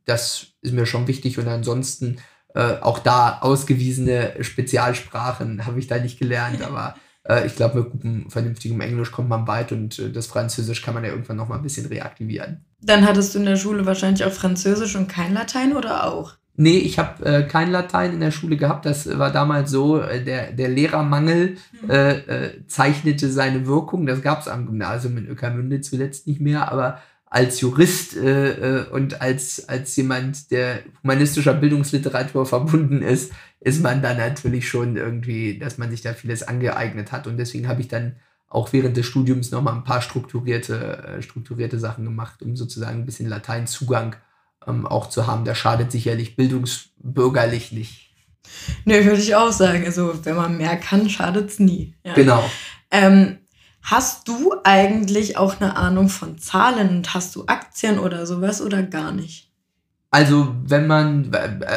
[0.06, 2.18] das ist mir schon wichtig und ansonsten
[2.54, 7.92] äh, auch da ausgewiesene Spezialsprachen habe ich da nicht gelernt, aber äh, ich glaube, mit
[7.92, 11.48] gutem, vernünftigem Englisch kommt man weit und äh, das Französisch kann man ja irgendwann noch
[11.48, 12.66] mal ein bisschen reaktivieren.
[12.82, 16.36] Dann hattest du in der Schule wahrscheinlich auch Französisch und kein Latein oder auch?
[16.62, 18.86] Nee, ich habe äh, kein Latein in der Schule gehabt.
[18.86, 21.90] Das war damals so, äh, der, der Lehrermangel mhm.
[21.90, 24.06] äh, äh, zeichnete seine Wirkung.
[24.06, 28.90] Das gab es am Gymnasium in Öckermünde zuletzt nicht mehr, aber als Jurist äh, äh,
[28.90, 35.58] und als, als jemand, der humanistischer Bildungsliteratur verbunden ist, ist man dann natürlich schon irgendwie,
[35.58, 37.26] dass man sich da vieles angeeignet hat.
[37.26, 38.18] Und deswegen habe ich dann
[38.50, 40.76] auch während des Studiums nochmal ein paar strukturierte,
[41.08, 44.16] äh, strukturierte Sachen gemacht, um sozusagen ein bisschen Lateinzugang
[44.68, 45.46] ähm, auch zu haben.
[45.46, 48.12] Das schadet sicherlich bildungsbürgerlich nicht.
[48.86, 49.86] Nö, würde ich auch sagen.
[49.86, 51.96] Also, wenn man mehr kann, schadet es nie.
[52.04, 52.14] Ja.
[52.14, 52.44] Genau.
[52.92, 53.38] Ähm,
[53.84, 58.84] Hast du eigentlich auch eine Ahnung von Zahlen und hast du Aktien oder sowas oder
[58.84, 59.50] gar nicht?
[60.12, 61.32] Also, wenn man,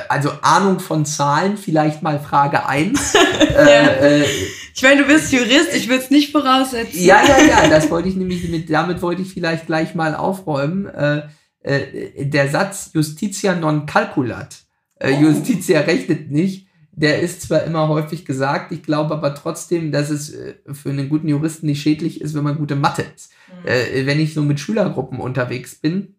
[0.09, 3.12] also Ahnung von Zahlen, vielleicht mal Frage 1.
[3.55, 3.57] ja.
[3.57, 4.26] äh, äh,
[4.74, 7.01] ich meine, du bist Jurist, ich würde es nicht voraussetzen.
[7.01, 10.87] Ja, ja, ja, das wollte ich nämlich, mit, damit wollte ich vielleicht gleich mal aufräumen.
[10.87, 11.28] Äh,
[11.64, 14.64] äh, der Satz Justitia non calculat,
[14.96, 15.22] äh, oh.
[15.22, 20.32] Justitia rechnet nicht, der ist zwar immer häufig gesagt, ich glaube aber trotzdem, dass es
[20.32, 23.32] äh, für einen guten Juristen nicht schädlich ist, wenn man gute Mathe ist.
[23.48, 23.68] Mhm.
[23.68, 26.14] Äh, wenn ich so mit Schülergruppen unterwegs bin,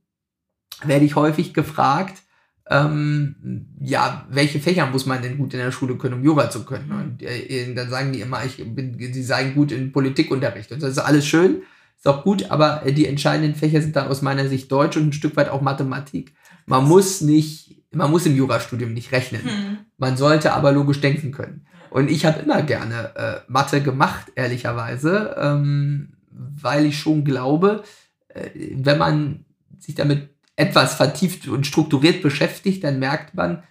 [0.83, 2.21] werde ich häufig gefragt,
[2.67, 6.65] ähm, ja, welche Fächer muss man denn gut in der Schule können, um Yoga zu
[6.65, 6.89] können?
[6.89, 6.97] Mhm.
[6.97, 10.71] Und äh, dann sagen die immer, ich bin, sie seien gut in Politikunterricht.
[10.71, 11.61] Und das ist alles schön,
[11.97, 15.07] ist auch gut, aber äh, die entscheidenden Fächer sind dann aus meiner Sicht Deutsch und
[15.07, 16.33] ein Stück weit auch Mathematik.
[16.65, 17.65] Man muss nicht
[17.95, 19.43] man muss im Jurastudium nicht rechnen.
[19.43, 19.77] Hm.
[19.97, 21.65] Man sollte aber logisch denken können.
[21.89, 27.83] Und ich habe immer gerne äh, Mathe gemacht, ehrlicherweise, ähm, weil ich schon glaube,
[28.27, 29.45] äh, wenn man
[29.79, 33.63] sich damit etwas vertieft und strukturiert beschäftigt, dann merkt man,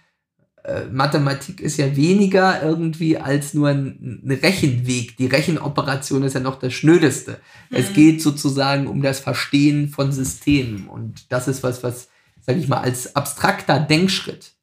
[0.91, 5.17] Mathematik ist ja weniger irgendwie als nur ein, ein, Rechenweg.
[5.17, 7.39] Die Rechenoperation ist ja noch das Schnödeste.
[7.69, 7.77] Mhm.
[7.77, 10.87] Es geht sozusagen um das Verstehen von Systemen.
[10.87, 12.07] Und das ist was, was
[12.45, 14.53] sage ich mal, als abstrakter Denkschritt.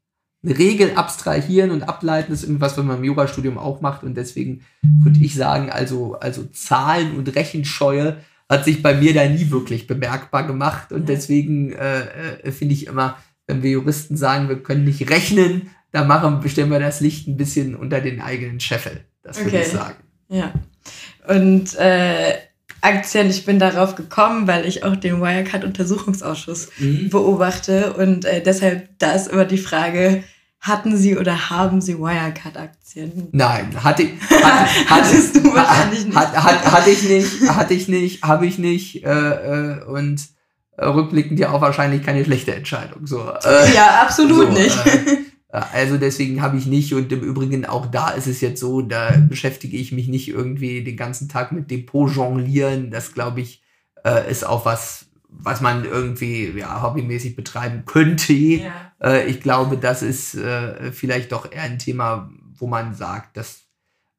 [0.45, 4.03] Eine Regel abstrahieren und ableiten ist irgendwas, was man im Jurastudium auch macht.
[4.03, 8.17] Und deswegen würde ich sagen, also, also Zahlen und Rechenscheue
[8.49, 10.93] hat sich bei mir da nie wirklich bemerkbar gemacht.
[10.93, 15.71] Und deswegen äh, äh, finde ich immer, wenn wir Juristen sagen, wir können nicht rechnen,
[15.93, 19.05] da machen, stellen wir das Licht ein bisschen unter den eigenen Scheffel.
[19.23, 19.63] Das würde okay.
[19.67, 19.97] ich sagen.
[20.29, 20.53] Ja.
[21.29, 22.35] Und äh,
[22.83, 23.31] Aktien.
[23.31, 27.09] Ich bin darauf gekommen, weil ich auch den Wirecard-Untersuchungsausschuss mhm.
[27.09, 27.95] beobachte.
[27.95, 30.25] Und äh, deshalb, da ist immer die Frage,
[30.61, 33.29] hatten Sie oder haben Sie Wirecard-Aktien?
[33.33, 36.17] Nein, hatte, hatte, hattest du wahrscheinlich nicht.
[36.17, 39.05] Hat, hat, hatte ich nicht, hatte ich nicht, habe ich nicht.
[39.05, 40.21] Äh, äh, und
[40.77, 43.07] äh, rückblickend ja auch wahrscheinlich keine schlechte Entscheidung.
[43.07, 44.87] So, äh, ja, absolut so, nicht.
[44.87, 45.19] Äh,
[45.53, 49.11] also deswegen habe ich nicht und im Übrigen auch da ist es jetzt so, da
[49.29, 52.91] beschäftige ich mich nicht irgendwie den ganzen Tag mit Depot jonglieren.
[52.91, 53.63] Das glaube ich
[54.03, 58.33] äh, ist auch was, was man irgendwie ja, hobbymäßig betreiben könnte.
[58.33, 58.93] Ja.
[59.03, 63.65] Äh, ich glaube, das ist äh, vielleicht doch eher ein Thema, wo man sagt, das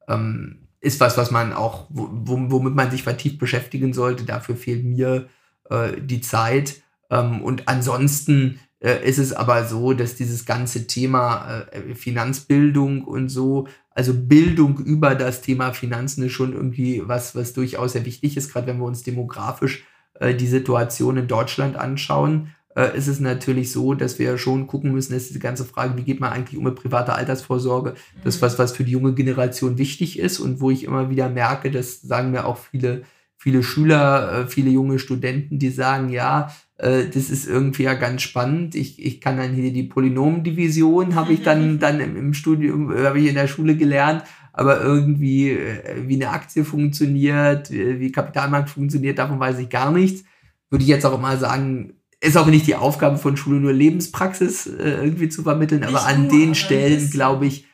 [0.06, 4.24] ähm, ist was, was man auch, womit man sich vertieft beschäftigen sollte.
[4.24, 5.28] Dafür fehlt mir
[5.68, 6.82] äh, die Zeit.
[7.10, 13.30] Ähm, und ansonsten äh, ist es aber so, dass dieses ganze Thema äh, Finanzbildung und
[13.30, 18.36] so, also Bildung über das Thema Finanzen ist schon irgendwie was, was durchaus sehr wichtig
[18.36, 19.84] ist, gerade wenn wir uns demografisch
[20.20, 22.54] äh, die Situation in Deutschland anschauen.
[22.76, 26.02] Äh, ist es natürlich so, dass wir schon gucken müssen, dass diese ganze Frage, wie
[26.02, 29.78] geht man eigentlich um mit privater Altersvorsorge, das ist was, was für die junge Generation
[29.78, 33.04] wichtig ist und wo ich immer wieder merke, das sagen mir auch viele,
[33.44, 38.22] viele Schüler, äh, viele junge Studenten, die sagen, ja, äh, das ist irgendwie ja ganz
[38.22, 38.74] spannend.
[38.74, 43.20] Ich, ich kann dann hier die Polynomdivision, habe ich dann, dann im, Studium, äh, habe
[43.20, 44.24] ich in der Schule gelernt,
[44.54, 45.58] aber irgendwie,
[46.06, 50.24] wie eine Aktie funktioniert, wie Kapitalmarkt funktioniert, davon weiß ich gar nichts.
[50.70, 54.66] Würde ich jetzt auch mal sagen, ist auch nicht die Aufgabe von Schule, nur Lebenspraxis
[54.66, 57.66] irgendwie zu vermitteln, aber an den Stellen, glaube ich,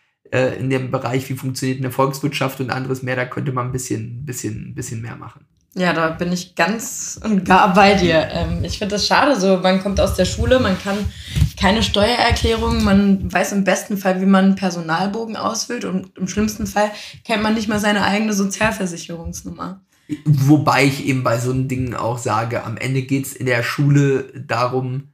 [0.59, 4.25] in dem Bereich, wie funktioniert eine Volkswirtschaft und anderes mehr, da könnte man ein bisschen,
[4.25, 5.45] bisschen, bisschen mehr machen.
[5.75, 8.29] Ja, da bin ich ganz und gar bei dir.
[8.33, 10.99] Ähm, ich finde das schade, so man kommt aus der Schule, man kann
[11.59, 16.67] keine Steuererklärung, man weiß im besten Fall, wie man einen Personalbogen ausfüllt und im schlimmsten
[16.67, 16.91] Fall
[17.25, 19.81] kennt man nicht mal seine eigene Sozialversicherungsnummer.
[20.25, 23.63] Wobei ich eben bei so einem Ding auch sage, am Ende geht es in der
[23.63, 25.13] Schule darum,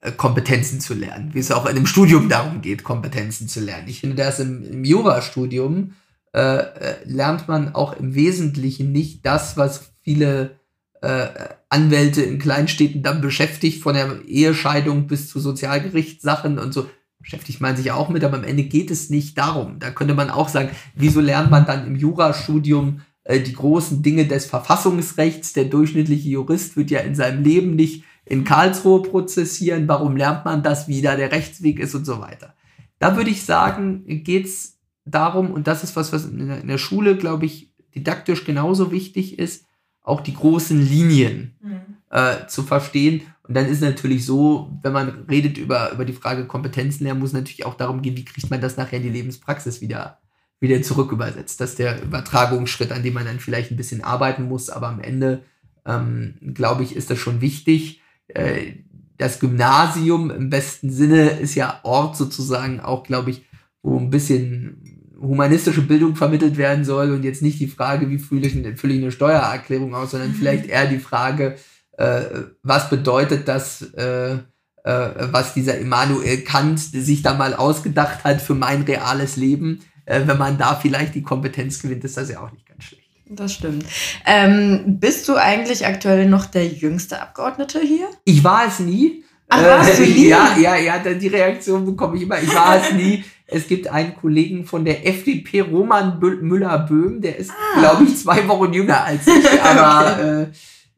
[0.00, 3.88] äh, Kompetenzen zu lernen, wie es auch in einem Studium darum geht, Kompetenzen zu lernen.
[3.88, 9.56] Ich finde das im, im Jurastudium äh, äh, lernt man auch im Wesentlichen nicht das,
[9.56, 10.58] was viele
[11.00, 11.26] äh,
[11.68, 16.88] Anwälte in Kleinstädten dann beschäftigt, von der Ehescheidung bis zu Sozialgerichtssachen und so
[17.20, 19.78] beschäftigt man sich auch mit, aber am Ende geht es nicht darum.
[19.80, 24.26] Da könnte man auch sagen, wieso lernt man dann im Jurastudium äh, die großen Dinge
[24.26, 25.52] des Verfassungsrechts?
[25.52, 29.88] Der durchschnittliche Jurist wird ja in seinem Leben nicht in Karlsruhe prozessieren.
[29.88, 32.54] Warum lernt man das, wie da der Rechtsweg ist und so weiter?
[32.98, 34.77] Da würde ich sagen, geht es
[35.10, 39.66] darum, und das ist was, was in der Schule, glaube ich, didaktisch genauso wichtig ist,
[40.02, 41.80] auch die großen Linien mhm.
[42.10, 43.22] äh, zu verstehen.
[43.46, 47.32] Und dann ist natürlich so, wenn man redet über, über die Frage Kompetenzen lernen, muss
[47.32, 50.18] natürlich auch darum gehen, wie kriegt man das nachher in die Lebenspraxis wieder,
[50.60, 51.60] wieder zurück übersetzt.
[51.60, 55.00] Das ist der Übertragungsschritt, an dem man dann vielleicht ein bisschen arbeiten muss, aber am
[55.00, 55.42] Ende,
[55.86, 58.02] ähm, glaube ich, ist das schon wichtig.
[58.28, 58.74] Äh,
[59.18, 63.44] das Gymnasium im besten Sinne ist ja Ort sozusagen auch, glaube ich,
[63.82, 64.82] wo ein bisschen
[65.20, 69.02] humanistische Bildung vermittelt werden soll und jetzt nicht die Frage, wie fühle ich, fülle ich
[69.02, 70.34] eine Steuererklärung aus, sondern mhm.
[70.34, 71.56] vielleicht eher die Frage,
[71.96, 72.22] äh,
[72.62, 74.38] was bedeutet das, äh, äh,
[74.84, 79.80] was dieser Immanuel Kant sich da mal ausgedacht hat für mein reales Leben.
[80.06, 83.04] Äh, wenn man da vielleicht die Kompetenz gewinnt, ist das ja auch nicht ganz schlecht.
[83.30, 83.84] Das stimmt.
[84.24, 88.08] Ähm, bist du eigentlich aktuell noch der jüngste Abgeordnete hier?
[88.24, 89.24] Ich war es nie.
[89.50, 90.28] Ach, warst du äh, nie?
[90.28, 92.40] Ja, ja, ja, die Reaktion bekomme ich immer.
[92.40, 93.24] Ich war es nie.
[93.50, 97.80] Es gibt einen Kollegen von der FDP, Roman Müller-Böhm, der ist, ah.
[97.80, 100.42] glaube ich, zwei Wochen jünger als ich, aber okay.
[100.42, 100.46] äh,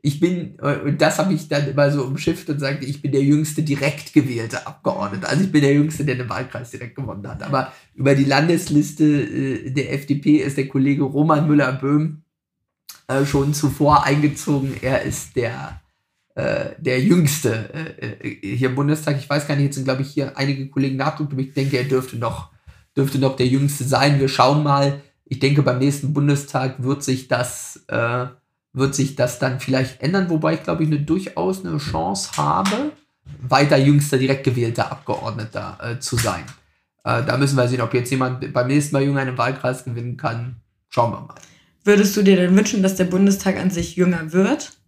[0.02, 3.12] ich bin, äh, und das habe ich dann immer so umschifft und sagte, ich bin
[3.12, 5.28] der jüngste direkt gewählte Abgeordnete.
[5.28, 7.42] Also ich bin der jüngste, der den Wahlkreis direkt gewonnen hat.
[7.42, 12.22] Aber über die Landesliste äh, der FDP ist der Kollege Roman Müller-Böhm
[13.08, 14.74] äh, schon zuvor eingezogen.
[14.80, 15.80] Er ist der
[16.40, 17.70] äh, der Jüngste
[18.00, 19.18] äh, äh, hier im Bundestag.
[19.18, 21.76] Ich weiß gar nicht, jetzt sind, glaube ich, hier einige Kollegen nachdruckt, aber ich denke,
[21.76, 22.48] er dürfte noch,
[22.96, 24.18] dürfte noch der Jüngste sein.
[24.18, 25.00] Wir schauen mal.
[25.26, 28.26] Ich denke, beim nächsten Bundestag wird sich das, äh,
[28.72, 32.92] wird sich das dann vielleicht ändern, wobei ich, glaube ich, eine, durchaus eine Chance habe,
[33.42, 36.44] weiter jüngster direkt gewählter Abgeordneter äh, zu sein.
[37.04, 40.16] Äh, da müssen wir sehen, ob jetzt jemand beim nächsten Mal jünger einen Wahlkreis gewinnen
[40.16, 40.56] kann.
[40.88, 41.34] Schauen wir mal.
[41.84, 44.79] Würdest du dir denn wünschen, dass der Bundestag an sich jünger wird?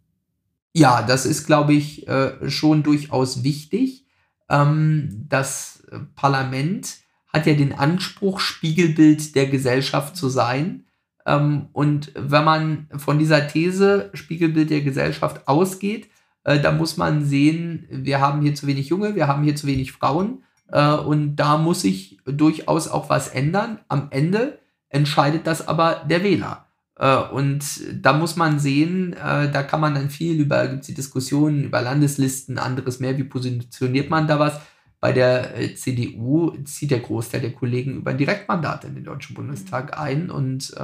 [0.74, 4.06] Ja, das ist, glaube ich, äh, schon durchaus wichtig.
[4.48, 6.96] Ähm, das Parlament
[7.32, 10.84] hat ja den Anspruch, Spiegelbild der Gesellschaft zu sein.
[11.26, 16.08] Ähm, und wenn man von dieser These Spiegelbild der Gesellschaft ausgeht,
[16.44, 19.66] äh, da muss man sehen, wir haben hier zu wenig Junge, wir haben hier zu
[19.66, 20.42] wenig Frauen.
[20.68, 23.78] Äh, und da muss sich durchaus auch was ändern.
[23.88, 24.58] Am Ende
[24.88, 26.66] entscheidet das aber der Wähler.
[26.97, 27.64] Äh, und
[28.03, 31.64] da muss man sehen, äh, da kann man dann viel über, gibt es die Diskussionen
[31.64, 34.61] über Landeslisten, anderes mehr, wie positioniert man da was.
[35.01, 39.34] Bei der äh, CDU zieht der Großteil der Kollegen über ein Direktmandat in den Deutschen
[39.34, 40.74] Bundestag ein und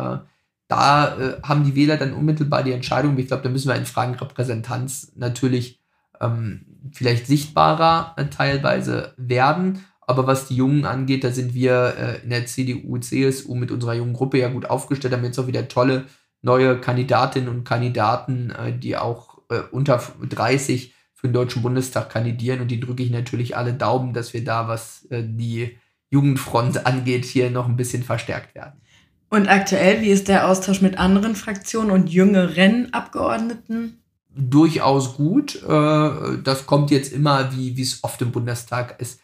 [0.69, 3.19] da äh, haben die Wähler dann unmittelbar die Entscheidung.
[3.19, 5.81] Ich glaube, da müssen wir in Fragen Repräsentanz natürlich
[6.21, 9.85] ähm, vielleicht sichtbarer äh, teilweise werden.
[10.09, 13.93] Aber was die Jungen angeht, da sind wir äh, in der CDU, CSU mit unserer
[13.93, 16.07] jungen Gruppe ja gut aufgestellt, haben jetzt auch wieder tolle
[16.41, 22.63] neue Kandidatinnen und Kandidaten, äh, die auch äh, unter 30 für den Deutschen Bundestag kandidieren.
[22.63, 25.77] Und die drücke ich natürlich alle Daumen, dass wir da, was äh, die
[26.09, 28.81] Jugendfront angeht, hier noch ein bisschen verstärkt werden.
[29.29, 34.03] Und aktuell, wie ist der Austausch mit anderen Fraktionen und jüngeren Abgeordneten?
[34.35, 35.63] Durchaus gut.
[35.69, 39.21] Äh, das kommt jetzt immer, wie es oft im Bundestag ist,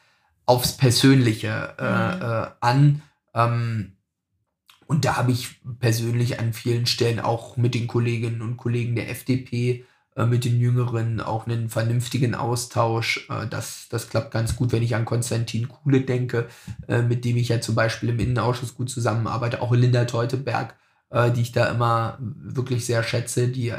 [0.46, 2.22] aufs Persönliche äh, mhm.
[2.22, 3.02] äh, an.
[3.34, 3.92] Ähm,
[4.86, 9.10] und da habe ich persönlich an vielen Stellen auch mit den Kolleginnen und Kollegen der
[9.10, 9.84] FDP,
[10.16, 13.28] äh, mit den Jüngeren auch einen vernünftigen Austausch.
[13.30, 16.48] Äh, das, das klappt ganz gut, wenn ich an Konstantin Kuhle denke,
[16.86, 19.62] äh, mit dem ich ja zum Beispiel im Innenausschuss gut zusammenarbeite.
[19.62, 20.76] Auch Linda Teuteberg,
[21.10, 23.72] äh, die ich da immer wirklich sehr schätze, die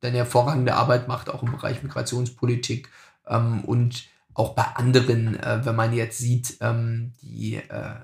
[0.00, 2.88] dann hervorragende Arbeit macht, auch im Bereich Migrationspolitik.
[3.26, 4.04] Ähm, und
[4.34, 7.94] auch bei anderen, äh, wenn man jetzt sieht, ähm, die äh,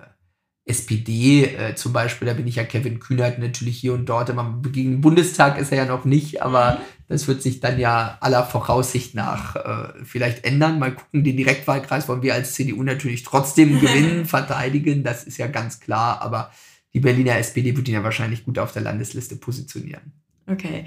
[0.68, 4.61] SPD äh, zum Beispiel, da bin ich ja Kevin Kühnert natürlich hier und dort immer
[4.70, 6.79] gegen den Bundestag ist er ja noch nicht, aber mhm.
[7.09, 10.79] das wird sich dann ja aller Voraussicht nach äh, vielleicht ändern.
[10.79, 15.47] Mal gucken, den Direktwahlkreis wollen wir als CDU natürlich trotzdem gewinnen, verteidigen, das ist ja
[15.47, 16.51] ganz klar, aber
[16.93, 20.12] die Berliner SPD wird ihn ja wahrscheinlich gut auf der Landesliste positionieren.
[20.51, 20.85] Okay.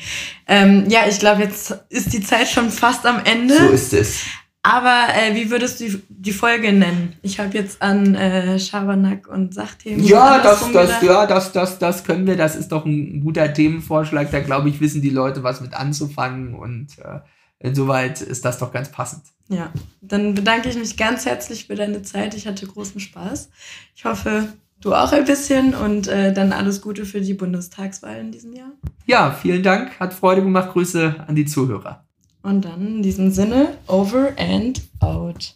[0.48, 3.56] Ähm, ja, ich glaube, jetzt ist die Zeit schon fast am Ende.
[3.56, 4.26] So ist es.
[4.64, 7.16] Aber äh, wie würdest du die Folge nennen?
[7.24, 10.04] Ich habe jetzt an äh, Schabernack und Sachthemen.
[10.04, 12.38] Ja, das, das, ja das, das, das können wir.
[12.38, 14.30] Das ist doch ein guter Themenvorschlag.
[14.30, 16.54] Da glaube ich, wissen die Leute, was mit anzufangen.
[16.54, 17.22] Und äh,
[17.58, 19.24] insoweit ist das doch ganz passend.
[19.50, 22.36] Ja, dann bedanke ich mich ganz herzlich für deine Zeit.
[22.36, 23.50] Ich hatte großen Spaß.
[23.96, 25.74] Ich hoffe, du auch ein bisschen.
[25.74, 28.74] Und äh, dann alles Gute für die Bundestagswahl in diesem Jahr.
[29.08, 30.00] Ja, vielen Dank.
[30.00, 30.70] Hat Freude gemacht.
[30.70, 32.06] Grüße an die Zuhörer.
[32.44, 35.56] Und dann in diesem Sinne, over and out.